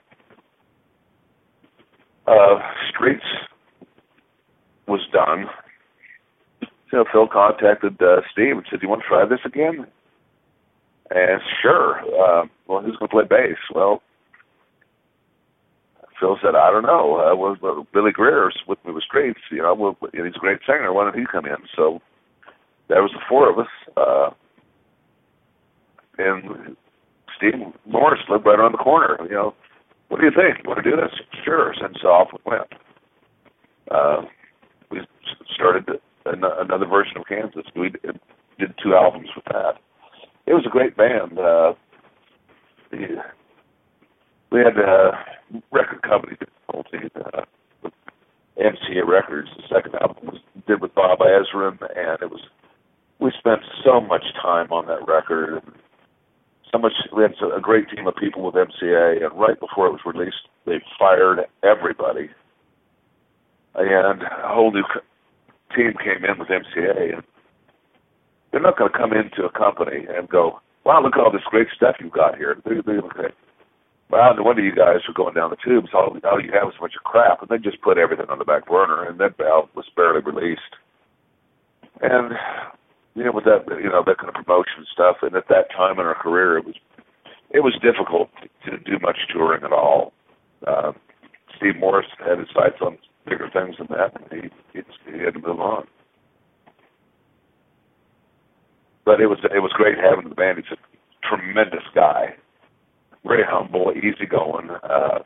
Uh, 2.27 2.59
Streets 2.89 3.25
was 4.87 5.01
done. 5.11 5.45
So 6.91 7.05
Phil 7.11 7.27
contacted 7.27 8.01
uh, 8.01 8.21
Steve 8.31 8.57
and 8.57 8.65
said, 8.69 8.79
"Do 8.79 8.85
you 8.85 8.89
want 8.89 9.01
to 9.01 9.07
try 9.07 9.25
this 9.25 9.39
again?" 9.45 9.87
And 11.11 11.41
sure. 11.61 11.99
Uh, 11.99 12.47
well, 12.67 12.81
who's 12.81 12.95
going 12.97 13.09
to 13.09 13.15
play 13.15 13.25
bass? 13.29 13.57
Well, 13.73 14.01
Phil 16.19 16.37
said, 16.41 16.55
I 16.55 16.71
don't 16.71 16.83
know. 16.83 17.19
Uh, 17.19 17.35
well, 17.35 17.87
Billy 17.93 18.11
Greer's 18.11 18.57
with 18.67 18.83
me 18.85 18.91
with 18.91 19.03
Streets. 19.03 19.39
You 19.51 19.61
know, 19.61 19.73
well, 19.73 19.97
he's 20.13 20.35
a 20.35 20.39
great 20.39 20.59
singer. 20.65 20.93
Why 20.93 21.03
don't 21.03 21.19
he 21.19 21.25
come 21.29 21.45
in? 21.45 21.57
So 21.75 22.01
there 22.87 23.01
was 23.01 23.11
the 23.11 23.19
four 23.27 23.49
of 23.51 23.59
us. 23.59 23.67
Uh, 23.97 24.29
and 26.17 26.75
Steve 27.37 27.73
Morse 27.85 28.19
lived 28.29 28.45
right 28.45 28.59
around 28.59 28.71
the 28.71 28.77
corner. 28.77 29.17
You 29.23 29.35
know, 29.35 29.53
what 30.07 30.21
do 30.21 30.25
you 30.25 30.31
think? 30.31 30.63
You 30.63 30.69
want 30.69 30.83
to 30.83 30.89
do 30.89 30.95
this? 30.95 31.11
Sure. 31.43 31.71
And 31.71 31.97
so 32.01 32.07
off 32.07 32.29
we 32.31 32.39
went. 32.51 32.67
Uh, 33.91 34.21
started 35.53 35.85
another 36.25 36.85
version 36.85 37.17
of 37.17 37.27
Kansas. 37.27 37.65
We 37.75 37.89
did 38.59 38.73
two 38.83 38.95
albums 38.95 39.29
with 39.35 39.45
that. 39.45 39.75
It 40.45 40.53
was 40.53 40.65
a 40.65 40.69
great 40.69 40.95
band. 40.95 41.39
Uh, 41.39 41.73
we 44.51 44.59
had 44.59 44.77
a 44.77 45.11
record 45.71 46.01
company 46.03 46.37
difficulty. 46.39 47.09
Uh, 47.15 47.41
MCA 48.57 49.05
Records, 49.05 49.49
the 49.57 49.63
second 49.73 49.95
album 49.95 50.27
was 50.27 50.39
did 50.65 50.81
with 50.81 50.95
Bob 50.95 51.19
Ezrin, 51.19 51.77
and 51.81 52.21
it 52.21 52.31
was 52.31 52.41
we 53.19 53.31
spent 53.37 53.61
so 53.83 53.99
much 54.01 54.23
time 54.41 54.71
on 54.71 54.87
that 54.87 55.05
record. 55.07 55.61
And 55.63 55.75
so 56.71 56.79
much 56.79 56.93
we 57.15 57.23
had 57.23 57.33
a 57.55 57.61
great 57.61 57.89
team 57.89 58.07
of 58.07 58.15
people 58.15 58.43
with 58.43 58.55
MCA, 58.55 59.23
and 59.23 59.39
right 59.39 59.59
before 59.59 59.87
it 59.87 59.91
was 59.91 60.01
released, 60.05 60.47
they 60.65 60.81
fired 60.97 61.39
everybody, 61.63 62.29
and 63.75 64.21
a 64.23 64.47
whole 64.47 64.71
new 64.71 64.83
team 65.75 65.93
came 65.99 66.23
in 66.23 66.39
with 66.39 66.49
MCA, 66.49 67.15
and 67.15 67.23
they're 68.51 68.61
not 68.61 68.77
going 68.77 68.91
to 68.91 68.97
come 68.97 69.11
into 69.13 69.45
a 69.45 69.51
company 69.51 70.05
and 70.07 70.29
go, 70.29 70.59
"Wow, 70.85 71.03
look 71.03 71.15
at 71.15 71.21
all 71.21 71.31
this 71.31 71.43
great 71.49 71.67
stuff 71.75 71.97
you've 71.99 72.11
got 72.11 72.37
here." 72.37 72.57
They, 72.63 72.75
they, 72.85 72.97
okay, 72.99 73.33
well, 74.09 74.35
no 74.35 74.43
wonder 74.43 74.61
you 74.61 74.75
guys 74.75 75.01
were 75.07 75.13
going 75.13 75.33
down 75.33 75.49
the 75.49 75.57
tubes. 75.57 75.89
All, 75.93 76.15
all 76.23 76.41
you 76.41 76.51
have 76.53 76.69
is 76.69 76.75
a 76.77 76.81
bunch 76.81 76.95
of 76.95 77.03
crap, 77.03 77.41
and 77.41 77.49
they 77.49 77.57
just 77.57 77.81
put 77.81 77.97
everything 77.97 78.29
on 78.29 78.39
the 78.39 78.45
back 78.45 78.67
burner, 78.67 79.03
and 79.03 79.19
that 79.19 79.37
valve 79.37 79.69
was 79.75 79.85
barely 79.95 80.21
released. 80.21 80.61
And 82.01 82.33
you 83.15 83.23
know, 83.23 83.31
with 83.31 83.45
that, 83.45 83.65
you 83.81 83.89
know, 83.89 84.03
that 84.05 84.17
kind 84.17 84.29
of 84.29 84.35
promotion 84.35 84.85
stuff, 84.91 85.17
and 85.21 85.35
at 85.35 85.47
that 85.49 85.71
time 85.71 85.99
in 85.99 86.05
our 86.05 86.15
career, 86.15 86.57
it 86.57 86.65
was 86.65 86.75
it 87.49 87.61
was 87.61 87.73
difficult 87.81 88.29
to 88.65 88.77
do 88.77 88.99
much 89.01 89.17
touring 89.31 89.63
at 89.63 89.71
all. 89.71 90.13
Uh, 90.67 90.91
Steve 91.57 91.77
Morse 91.79 92.05
had 92.19 92.39
his 92.39 92.49
sights 92.53 92.81
on 92.81 92.97
bigger 93.25 93.49
things 93.51 93.75
than 93.77 93.87
that, 93.89 94.13
and 94.15 94.43
he 94.73 94.81
he 95.11 95.23
had 95.23 95.33
to 95.33 95.39
move 95.39 95.59
on. 95.59 95.85
But 99.05 99.21
it 99.21 99.27
was 99.27 99.39
it 99.43 99.59
was 99.59 99.71
great 99.73 99.97
having 99.97 100.29
the 100.29 100.35
band. 100.35 100.57
He's 100.57 100.77
a 100.77 101.27
tremendous 101.27 101.83
guy 101.93 102.35
very 103.25 103.43
humble, 103.47 103.91
easygoing. 103.91 104.69
Uh, 104.83 105.19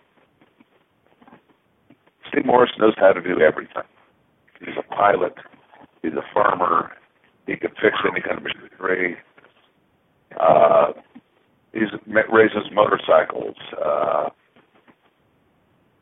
Steve 2.30 2.46
Morse 2.46 2.72
knows 2.80 2.94
how 2.98 3.12
to 3.12 3.22
do 3.22 3.42
everything. 3.42 3.84
He's 4.60 4.76
a 4.78 4.96
pilot. 4.96 5.34
He's 6.02 6.14
a 6.14 6.24
farmer. 6.34 6.92
He 7.48 7.56
can 7.56 7.72
fix 7.82 7.98
any 8.10 8.22
kind 8.22 8.38
of 8.38 8.44
machinery. 8.44 9.18
Uh, 10.40 10.94
he 11.74 11.82
raises 12.32 12.72
motorcycles. 12.72 13.56
Uh, 13.84 14.30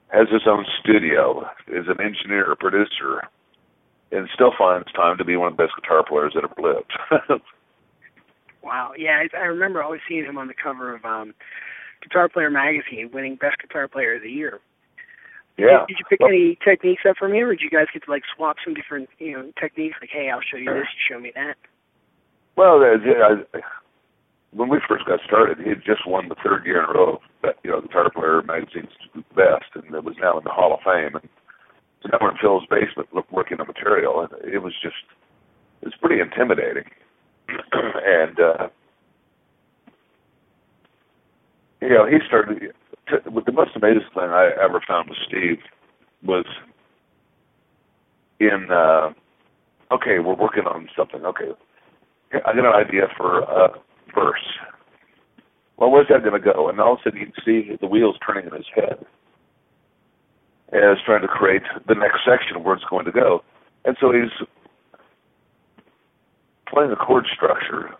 has 0.10 0.28
his 0.32 0.44
own 0.48 0.66
studio. 0.80 1.48
Is 1.68 1.86
an 1.88 2.02
engineer, 2.04 2.52
or 2.52 2.56
producer, 2.56 3.22
and 4.12 4.28
still 4.34 4.52
finds 4.58 4.92
time 4.94 5.18
to 5.18 5.26
be 5.26 5.36
one 5.36 5.52
of 5.52 5.58
the 5.58 5.64
best 5.64 5.76
guitar 5.76 6.04
players 6.08 6.34
that 6.36 6.44
ever 6.44 6.56
lived. 6.62 6.94
wow. 8.64 8.92
Yeah, 8.98 9.24
I, 9.34 9.38
I 9.38 9.46
remember 9.46 9.84
always 9.84 10.02
seeing 10.08 10.26
him 10.26 10.38
on 10.38 10.48
the 10.48 10.54
cover 10.54 10.96
of 10.96 11.04
um 11.06 11.34
Guitar 12.02 12.30
Player 12.30 12.50
magazine, 12.50 13.10
winning 13.14 13.36
Best 13.36 13.58
Guitar 13.62 13.88
Player 13.88 14.16
of 14.16 14.22
the 14.22 14.32
Year. 14.32 14.60
Yeah. 15.58 15.86
Did, 15.88 15.96
did 15.96 15.98
you 16.00 16.06
pick 16.10 16.20
well, 16.20 16.30
any 16.30 16.58
techniques 16.64 17.02
up 17.10 17.18
from 17.18 17.34
him, 17.34 17.46
or 17.46 17.56
did 17.56 17.62
you 17.62 17.70
guys 17.70 17.88
get 17.92 18.04
to 18.06 18.12
like 18.12 18.24
swap 18.36 18.58
some 18.64 18.74
different, 18.76 19.10
you 19.18 19.34
know, 19.34 19.52
techniques? 19.60 19.98
Like, 20.00 20.12
hey, 20.14 20.30
I'll 20.30 20.42
show 20.42 20.58
you 20.58 20.72
this, 20.72 20.86
you 20.94 21.16
show 21.16 21.20
me 21.20 21.32
that. 21.36 21.56
Well, 22.56 22.82
uh, 22.82 22.98
when 24.58 24.70
we 24.70 24.80
first 24.88 25.06
got 25.06 25.20
started, 25.26 25.60
he 25.60 25.70
had 25.70 25.86
just 25.86 26.08
won 26.08 26.30
the 26.30 26.36
third 26.44 26.66
year 26.66 26.84
in 26.84 26.90
a 26.90 26.94
row 26.94 27.22
of, 27.44 27.54
you 27.64 27.70
know, 27.70 27.82
Guitar 27.82 28.10
Player 28.10 28.42
magazine's 28.42 28.90
best, 29.36 29.70
and 29.76 29.94
it 29.94 30.04
was 30.04 30.16
now 30.20 30.38
in 30.38 30.44
the 30.44 30.50
Hall 30.50 30.74
of 30.74 30.80
Fame. 30.84 31.16
And 31.16 31.30
so 32.02 32.10
now 32.12 32.18
we're 32.20 32.32
in 32.32 32.38
Phil's 32.42 32.66
basement 32.70 33.08
working 33.32 33.60
on 33.62 33.68
material, 33.68 34.22
and 34.22 34.54
it 34.54 34.58
was 34.60 34.74
just, 34.82 35.06
it 35.82 35.86
was 35.86 35.94
pretty 36.02 36.20
intimidating. 36.20 36.90
and 37.72 38.40
uh, 38.40 38.68
you 41.82 41.90
know, 41.90 42.08
he 42.08 42.18
started. 42.28 42.74
To, 43.10 43.18
the 43.24 43.52
most 43.54 43.72
amazing 43.76 44.10
thing 44.14 44.24
I 44.24 44.50
ever 44.62 44.82
found 44.86 45.10
with 45.10 45.20
Steve 45.28 45.60
was 46.24 46.46
in. 48.40 48.68
uh 48.72 49.14
Okay, 49.90 50.20
we're 50.20 50.36
working 50.36 50.66
on 50.66 50.90
something. 50.98 51.24
Okay, 51.24 51.52
I 52.34 52.54
got 52.54 52.58
an 52.58 52.66
idea 52.66 53.04
for 53.16 53.40
a 53.40 53.70
verse. 54.18 54.48
Well, 55.78 55.92
where's 55.92 56.08
that 56.10 56.24
going 56.24 56.42
to 56.42 56.54
go? 56.54 56.70
And 56.70 56.80
all 56.80 56.94
of 56.94 57.00
a 57.00 57.04
sudden, 57.04 57.20
you 57.20 57.28
can 57.28 57.44
see 57.46 57.78
the 57.80 57.88
wheels 57.88 58.16
turning 58.26 58.48
in 58.48 58.54
his 58.54 58.66
head 58.74 59.06
as 60.74 60.98
trying 61.06 61.22
to 61.22 61.28
create 61.28 61.62
the 61.88 61.94
next 61.94 62.26
section 62.26 62.64
where 62.64 62.76
it's 62.76 62.84
going 62.90 63.06
to 63.06 63.12
go. 63.12 63.44
And 63.86 63.96
so 64.02 64.12
he's 64.12 64.34
playing 66.68 66.92
a 66.92 66.96
chord 66.96 67.26
structure 67.34 67.92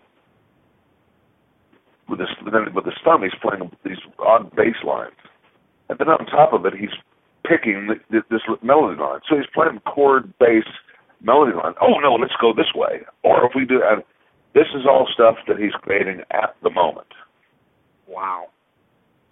with 2.08 2.20
his 2.20 2.28
with 2.74 2.84
his 2.84 2.94
thumb. 3.04 3.22
He's 3.22 3.38
playing 3.40 3.70
these 3.84 4.02
odd 4.18 4.54
bass 4.54 4.76
lines, 4.84 5.16
and 5.88 5.98
then 5.98 6.08
on 6.08 6.26
top 6.26 6.52
of 6.52 6.66
it, 6.66 6.74
he's 6.74 6.92
picking 7.46 7.88
the, 8.10 8.20
this 8.30 8.42
melody 8.62 9.00
line. 9.00 9.20
So 9.28 9.36
he's 9.36 9.48
playing 9.54 9.80
chord 9.86 10.32
bass 10.38 10.64
melody 11.22 11.56
line. 11.56 11.74
Oh 11.80 11.98
no, 12.00 12.14
let's 12.14 12.36
go 12.40 12.52
this 12.52 12.72
way. 12.74 13.00
Or 13.22 13.46
if 13.46 13.52
we 13.54 13.64
do, 13.64 13.80
this 14.54 14.66
is 14.74 14.86
all 14.86 15.08
stuff 15.12 15.36
that 15.46 15.58
he's 15.58 15.72
creating 15.72 16.22
at 16.30 16.56
the 16.62 16.70
moment. 16.70 17.08
Wow. 18.06 18.48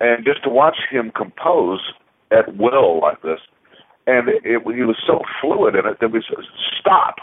And 0.01 0.25
just 0.25 0.43
to 0.45 0.51
watch 0.51 0.77
him 0.91 1.11
compose 1.11 1.81
at 2.31 2.57
will 2.57 3.01
like 3.01 3.23
this, 3.23 3.41
and 4.07 4.29
it, 4.29 4.43
it, 4.45 4.63
he 4.75 4.83
was 4.83 4.97
so 5.07 5.21
fluid 5.41 5.75
in 5.75 5.87
it 5.87 5.99
that 6.01 6.13
we 6.13 6.23
said, 6.29 6.45
"Stop." 6.79 7.17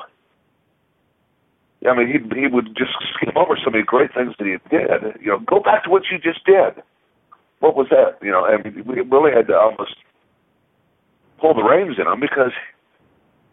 I 1.88 1.96
mean, 1.96 2.08
he 2.08 2.18
he 2.40 2.48
would 2.48 2.76
just 2.76 2.92
skim 3.16 3.38
over 3.38 3.58
so 3.64 3.70
many 3.70 3.84
great 3.84 4.14
things 4.14 4.34
that 4.40 4.48
he 4.48 4.58
did. 4.70 5.22
You 5.22 5.32
know, 5.32 5.40
go 5.40 5.60
back 5.60 5.84
to 5.84 5.90
what 5.90 6.04
you 6.12 6.18
just 6.18 6.46
did. 6.46 6.82
What 7.60 7.76
was 7.76 7.88
that? 7.92 8.18
You 8.22 8.32
know, 8.32 8.46
and 8.46 8.86
we 8.86 9.02
really 9.02 9.32
had 9.32 9.48
to 9.48 9.56
almost 9.56 9.96
pull 11.40 11.54
the 11.54 11.64
reins 11.64 11.98
in 12.00 12.08
him 12.08 12.20
because 12.20 12.52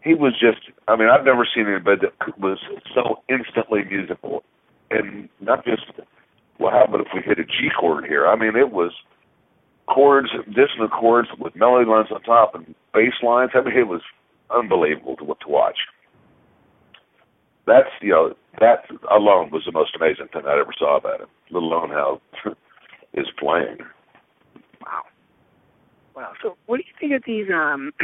he 0.03 0.13
was 0.13 0.33
just 0.33 0.71
I 0.87 0.95
mean, 0.95 1.09
I've 1.09 1.25
never 1.25 1.47
seen 1.53 1.67
anybody 1.67 2.01
that 2.01 2.39
was 2.39 2.59
so 2.93 3.21
instantly 3.29 3.83
musical. 3.89 4.43
And 4.89 5.29
not 5.39 5.63
just 5.65 5.85
well 6.59 6.71
how 6.71 6.85
about 6.85 7.01
if 7.01 7.07
we 7.13 7.21
hit 7.21 7.39
a 7.39 7.45
G 7.45 7.69
chord 7.79 8.05
here? 8.05 8.27
I 8.27 8.35
mean 8.35 8.55
it 8.55 8.71
was 8.71 8.91
chords, 9.87 10.29
dissonant 10.47 10.91
chords 10.91 11.29
with 11.39 11.55
melody 11.55 11.89
lines 11.89 12.07
on 12.11 12.21
top 12.21 12.55
and 12.55 12.75
bass 12.93 13.13
lines. 13.23 13.51
I 13.53 13.61
mean 13.61 13.77
it 13.77 13.87
was 13.87 14.01
unbelievable 14.49 15.15
to 15.17 15.25
to 15.25 15.49
watch. 15.49 15.77
That's 17.67 17.89
you 18.01 18.09
know, 18.09 18.35
that 18.59 18.85
alone 19.09 19.51
was 19.51 19.63
the 19.65 19.71
most 19.71 19.95
amazing 19.95 20.27
thing 20.33 20.43
I 20.45 20.59
ever 20.59 20.73
saw 20.77 20.97
about 20.97 21.21
him, 21.21 21.27
let 21.51 21.63
alone 21.63 21.89
how 21.89 22.21
his 23.13 23.27
playing. 23.39 23.77
Wow. 24.81 25.03
Wow. 26.15 26.33
So 26.41 26.57
what 26.65 26.77
do 26.77 26.83
you 26.85 26.93
think 26.99 27.13
of 27.13 27.23
these 27.25 27.47
um 27.53 27.93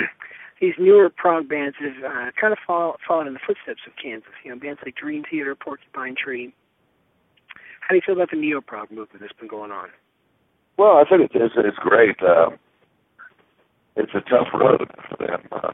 these 0.59 0.73
newer 0.79 1.09
prog 1.09 1.47
bands 1.47 1.75
have 1.79 2.03
uh, 2.03 2.31
kind 2.39 2.51
of 2.51 2.59
follow, 2.65 2.97
followed 3.07 3.27
in 3.27 3.33
the 3.33 3.39
footsteps 3.45 3.81
of 3.85 3.93
Kansas. 4.01 4.29
You 4.43 4.51
know, 4.51 4.59
bands 4.59 4.79
like 4.83 4.95
Dream 4.95 5.23
Theater, 5.29 5.55
Porcupine 5.55 6.15
Tree. 6.15 6.53
How 7.81 7.89
do 7.89 7.95
you 7.95 8.01
feel 8.05 8.15
about 8.15 8.31
the 8.31 8.37
neo 8.37 8.61
prog 8.61 8.89
movement 8.89 9.21
that's 9.21 9.37
been 9.39 9.47
going 9.47 9.71
on? 9.71 9.89
Well, 10.77 10.97
I 10.97 11.03
think 11.09 11.31
it's 11.33 11.53
it's 11.55 11.77
great. 11.77 12.17
Um, 12.21 12.57
it's 13.95 14.11
a 14.13 14.21
tough 14.29 14.47
road 14.53 14.89
for 15.09 15.25
them. 15.25 15.41
Uh, 15.51 15.71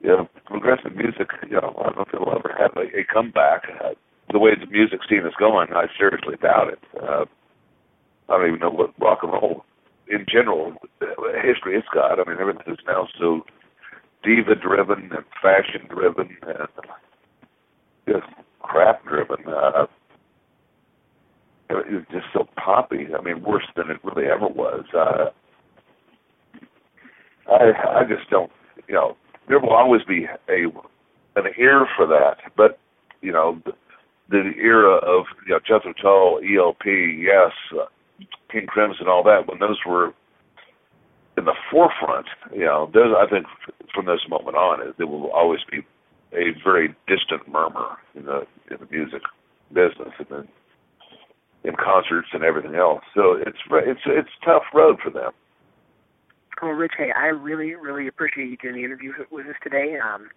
you 0.00 0.08
know, 0.08 0.28
progressive 0.46 0.94
music. 0.94 1.28
You 1.50 1.60
know, 1.60 1.74
I 1.80 1.82
don't 1.84 1.96
know 1.96 2.04
if 2.06 2.14
it'll 2.14 2.32
ever 2.32 2.54
have 2.58 2.76
a, 2.76 3.00
a 3.00 3.04
comeback. 3.12 3.64
Uh, 3.84 3.94
the 4.30 4.38
way 4.38 4.50
the 4.54 4.70
music 4.70 5.00
scene 5.08 5.26
is 5.26 5.34
going, 5.38 5.68
I 5.72 5.86
seriously 5.98 6.36
doubt 6.40 6.68
it. 6.68 6.78
Uh, 7.02 7.24
I 8.28 8.36
don't 8.36 8.48
even 8.48 8.60
know 8.60 8.70
what 8.70 8.92
rock 9.00 9.20
and 9.22 9.32
roll 9.32 9.64
in 10.10 10.26
general 10.30 10.74
history 11.42 11.76
it's 11.76 11.88
got. 11.92 12.18
I 12.20 12.28
mean, 12.28 12.38
everything 12.40 12.72
is 12.72 12.78
now 12.86 13.08
so 13.18 13.42
diva 14.24 14.54
driven 14.54 15.10
and 15.12 15.24
fashion 15.40 15.86
driven 15.88 16.36
and 16.42 16.68
just 18.08 18.26
crap 18.60 19.04
driven. 19.06 19.46
Uh, 19.46 19.86
it's 21.70 22.10
just 22.10 22.26
so 22.32 22.48
poppy. 22.56 23.08
I 23.16 23.22
mean, 23.22 23.42
worse 23.42 23.66
than 23.76 23.90
it 23.90 23.98
really 24.02 24.26
ever 24.26 24.48
was. 24.48 24.84
Uh, 24.94 25.30
I 27.50 28.00
I 28.00 28.04
just 28.04 28.30
don't. 28.30 28.50
You 28.88 28.94
know, 28.94 29.16
there 29.48 29.60
will 29.60 29.74
always 29.74 30.02
be 30.04 30.26
a 30.48 30.64
an 31.36 31.52
ear 31.58 31.86
for 31.96 32.06
that, 32.06 32.38
but 32.56 32.78
you 33.20 33.32
know, 33.32 33.60
the, 33.64 33.72
the 34.30 34.52
era 34.60 34.96
of 34.96 35.26
you 35.46 35.52
know 35.52 35.60
Jethro 35.60 35.92
Tull, 36.00 36.40
ELP, 36.42 36.84
yes, 36.86 37.52
uh, 37.78 37.86
King 38.50 38.66
Crimson, 38.66 39.08
all 39.08 39.22
that, 39.24 39.46
when 39.46 39.58
those 39.58 39.78
were 39.86 40.12
in 41.36 41.44
the 41.44 41.54
forefront, 41.70 42.26
you 42.52 42.64
know, 42.64 42.90
those 42.92 43.14
I 43.16 43.28
think 43.28 43.46
from 43.94 44.06
this 44.06 44.20
moment 44.28 44.56
on, 44.56 44.94
there 44.98 45.06
will 45.06 45.30
always 45.30 45.60
be 45.70 45.86
a 46.32 46.52
very 46.62 46.94
distant 47.06 47.48
murmur 47.48 47.96
in 48.14 48.24
the 48.26 48.46
in 48.70 48.78
the 48.80 48.88
music 48.90 49.22
business 49.72 50.12
and 50.18 50.26
then 50.30 50.48
in 51.64 51.74
concerts 51.76 52.28
and 52.32 52.42
everything 52.42 52.74
else. 52.74 53.02
So 53.14 53.34
it's 53.34 53.58
it's 53.70 54.00
it's 54.06 54.28
a 54.42 54.44
tough 54.44 54.64
road 54.74 54.98
for 55.02 55.10
them. 55.10 55.32
Well, 56.60 56.72
Rich, 56.72 56.92
hey, 56.98 57.12
I 57.16 57.26
really 57.26 57.74
really 57.74 58.08
appreciate 58.08 58.48
you 58.50 58.56
doing 58.56 58.74
the 58.74 58.84
interview 58.84 59.12
with 59.30 59.46
us 59.46 59.56
today. 59.62 59.96
Um, 60.02 60.28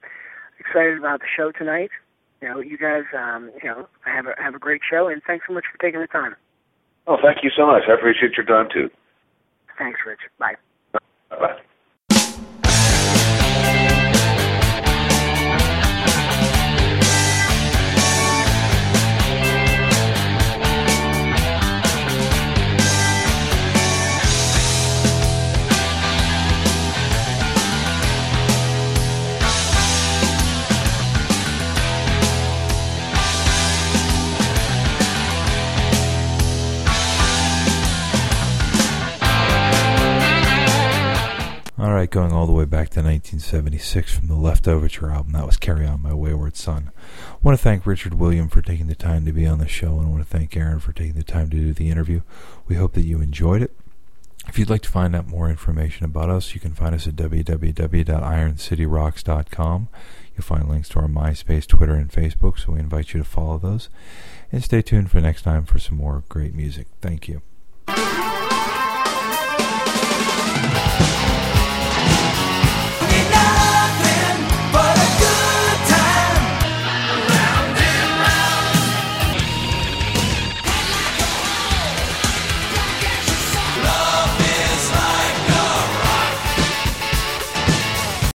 excited 0.59 0.97
about 0.97 1.19
the 1.19 1.27
show 1.35 1.51
tonight. 1.51 1.89
You 2.41 2.49
know, 2.49 2.59
you 2.59 2.77
guys, 2.77 3.03
um, 3.17 3.51
you 3.61 3.69
know, 3.69 3.87
have 4.05 4.25
a 4.27 4.33
have 4.41 4.55
a 4.55 4.59
great 4.59 4.81
show, 4.89 5.07
and 5.07 5.21
thanks 5.25 5.45
so 5.47 5.53
much 5.53 5.65
for 5.71 5.77
taking 5.79 5.99
the 5.99 6.07
time. 6.07 6.35
Oh, 7.12 7.17
thank 7.21 7.43
you 7.43 7.52
so 7.58 7.67
much. 7.67 7.84
I 7.89 7.93
appreciate 7.93 8.38
your 8.38 8.45
time 8.45 8.69
too. 8.74 8.89
Thanks, 9.78 10.00
Rich. 10.08 10.21
Bye. 10.39 10.56
Bye. 11.30 11.60
Going 42.09 42.31
all 42.31 42.47
the 42.47 42.51
way 42.51 42.65
back 42.65 42.89
to 42.89 43.01
1976 43.01 44.13
from 44.13 44.27
the 44.27 44.33
Leftoverture 44.33 45.13
album. 45.13 45.33
That 45.33 45.45
was 45.45 45.57
Carry 45.57 45.85
On 45.85 46.01
My 46.01 46.13
Wayward 46.13 46.55
Son. 46.55 46.89
I 47.29 47.35
want 47.43 47.57
to 47.57 47.63
thank 47.63 47.85
Richard 47.85 48.15
William 48.15 48.49
for 48.49 48.61
taking 48.61 48.87
the 48.87 48.95
time 48.95 49.25
to 49.25 49.31
be 49.31 49.45
on 49.45 49.59
the 49.59 49.67
show, 49.67 49.99
and 49.99 50.07
I 50.07 50.09
want 50.09 50.23
to 50.23 50.29
thank 50.29 50.57
Aaron 50.57 50.79
for 50.79 50.93
taking 50.93 51.13
the 51.13 51.23
time 51.23 51.51
to 51.51 51.57
do 51.57 51.73
the 51.73 51.91
interview. 51.91 52.21
We 52.67 52.75
hope 52.75 52.93
that 52.93 53.03
you 53.03 53.21
enjoyed 53.21 53.61
it. 53.61 53.75
If 54.47 54.57
you'd 54.57 54.69
like 54.69 54.81
to 54.81 54.89
find 54.89 55.15
out 55.15 55.27
more 55.27 55.49
information 55.49 56.05
about 56.05 56.31
us, 56.31 56.55
you 56.55 56.59
can 56.59 56.73
find 56.73 56.95
us 56.95 57.05
at 57.05 57.15
www.ironcityrocks.com. 57.15 59.87
You'll 60.35 60.43
find 60.43 60.67
links 60.67 60.89
to 60.89 60.99
our 60.99 61.07
MySpace, 61.07 61.67
Twitter, 61.67 61.93
and 61.93 62.11
Facebook, 62.11 62.57
so 62.57 62.71
we 62.71 62.79
invite 62.79 63.13
you 63.13 63.19
to 63.19 63.25
follow 63.25 63.59
those. 63.59 63.89
And 64.51 64.63
stay 64.63 64.81
tuned 64.81 65.11
for 65.11 65.21
next 65.21 65.43
time 65.43 65.65
for 65.65 65.77
some 65.77 65.97
more 65.97 66.23
great 66.29 66.55
music. 66.55 66.87
Thank 67.01 67.27
you. 67.27 67.43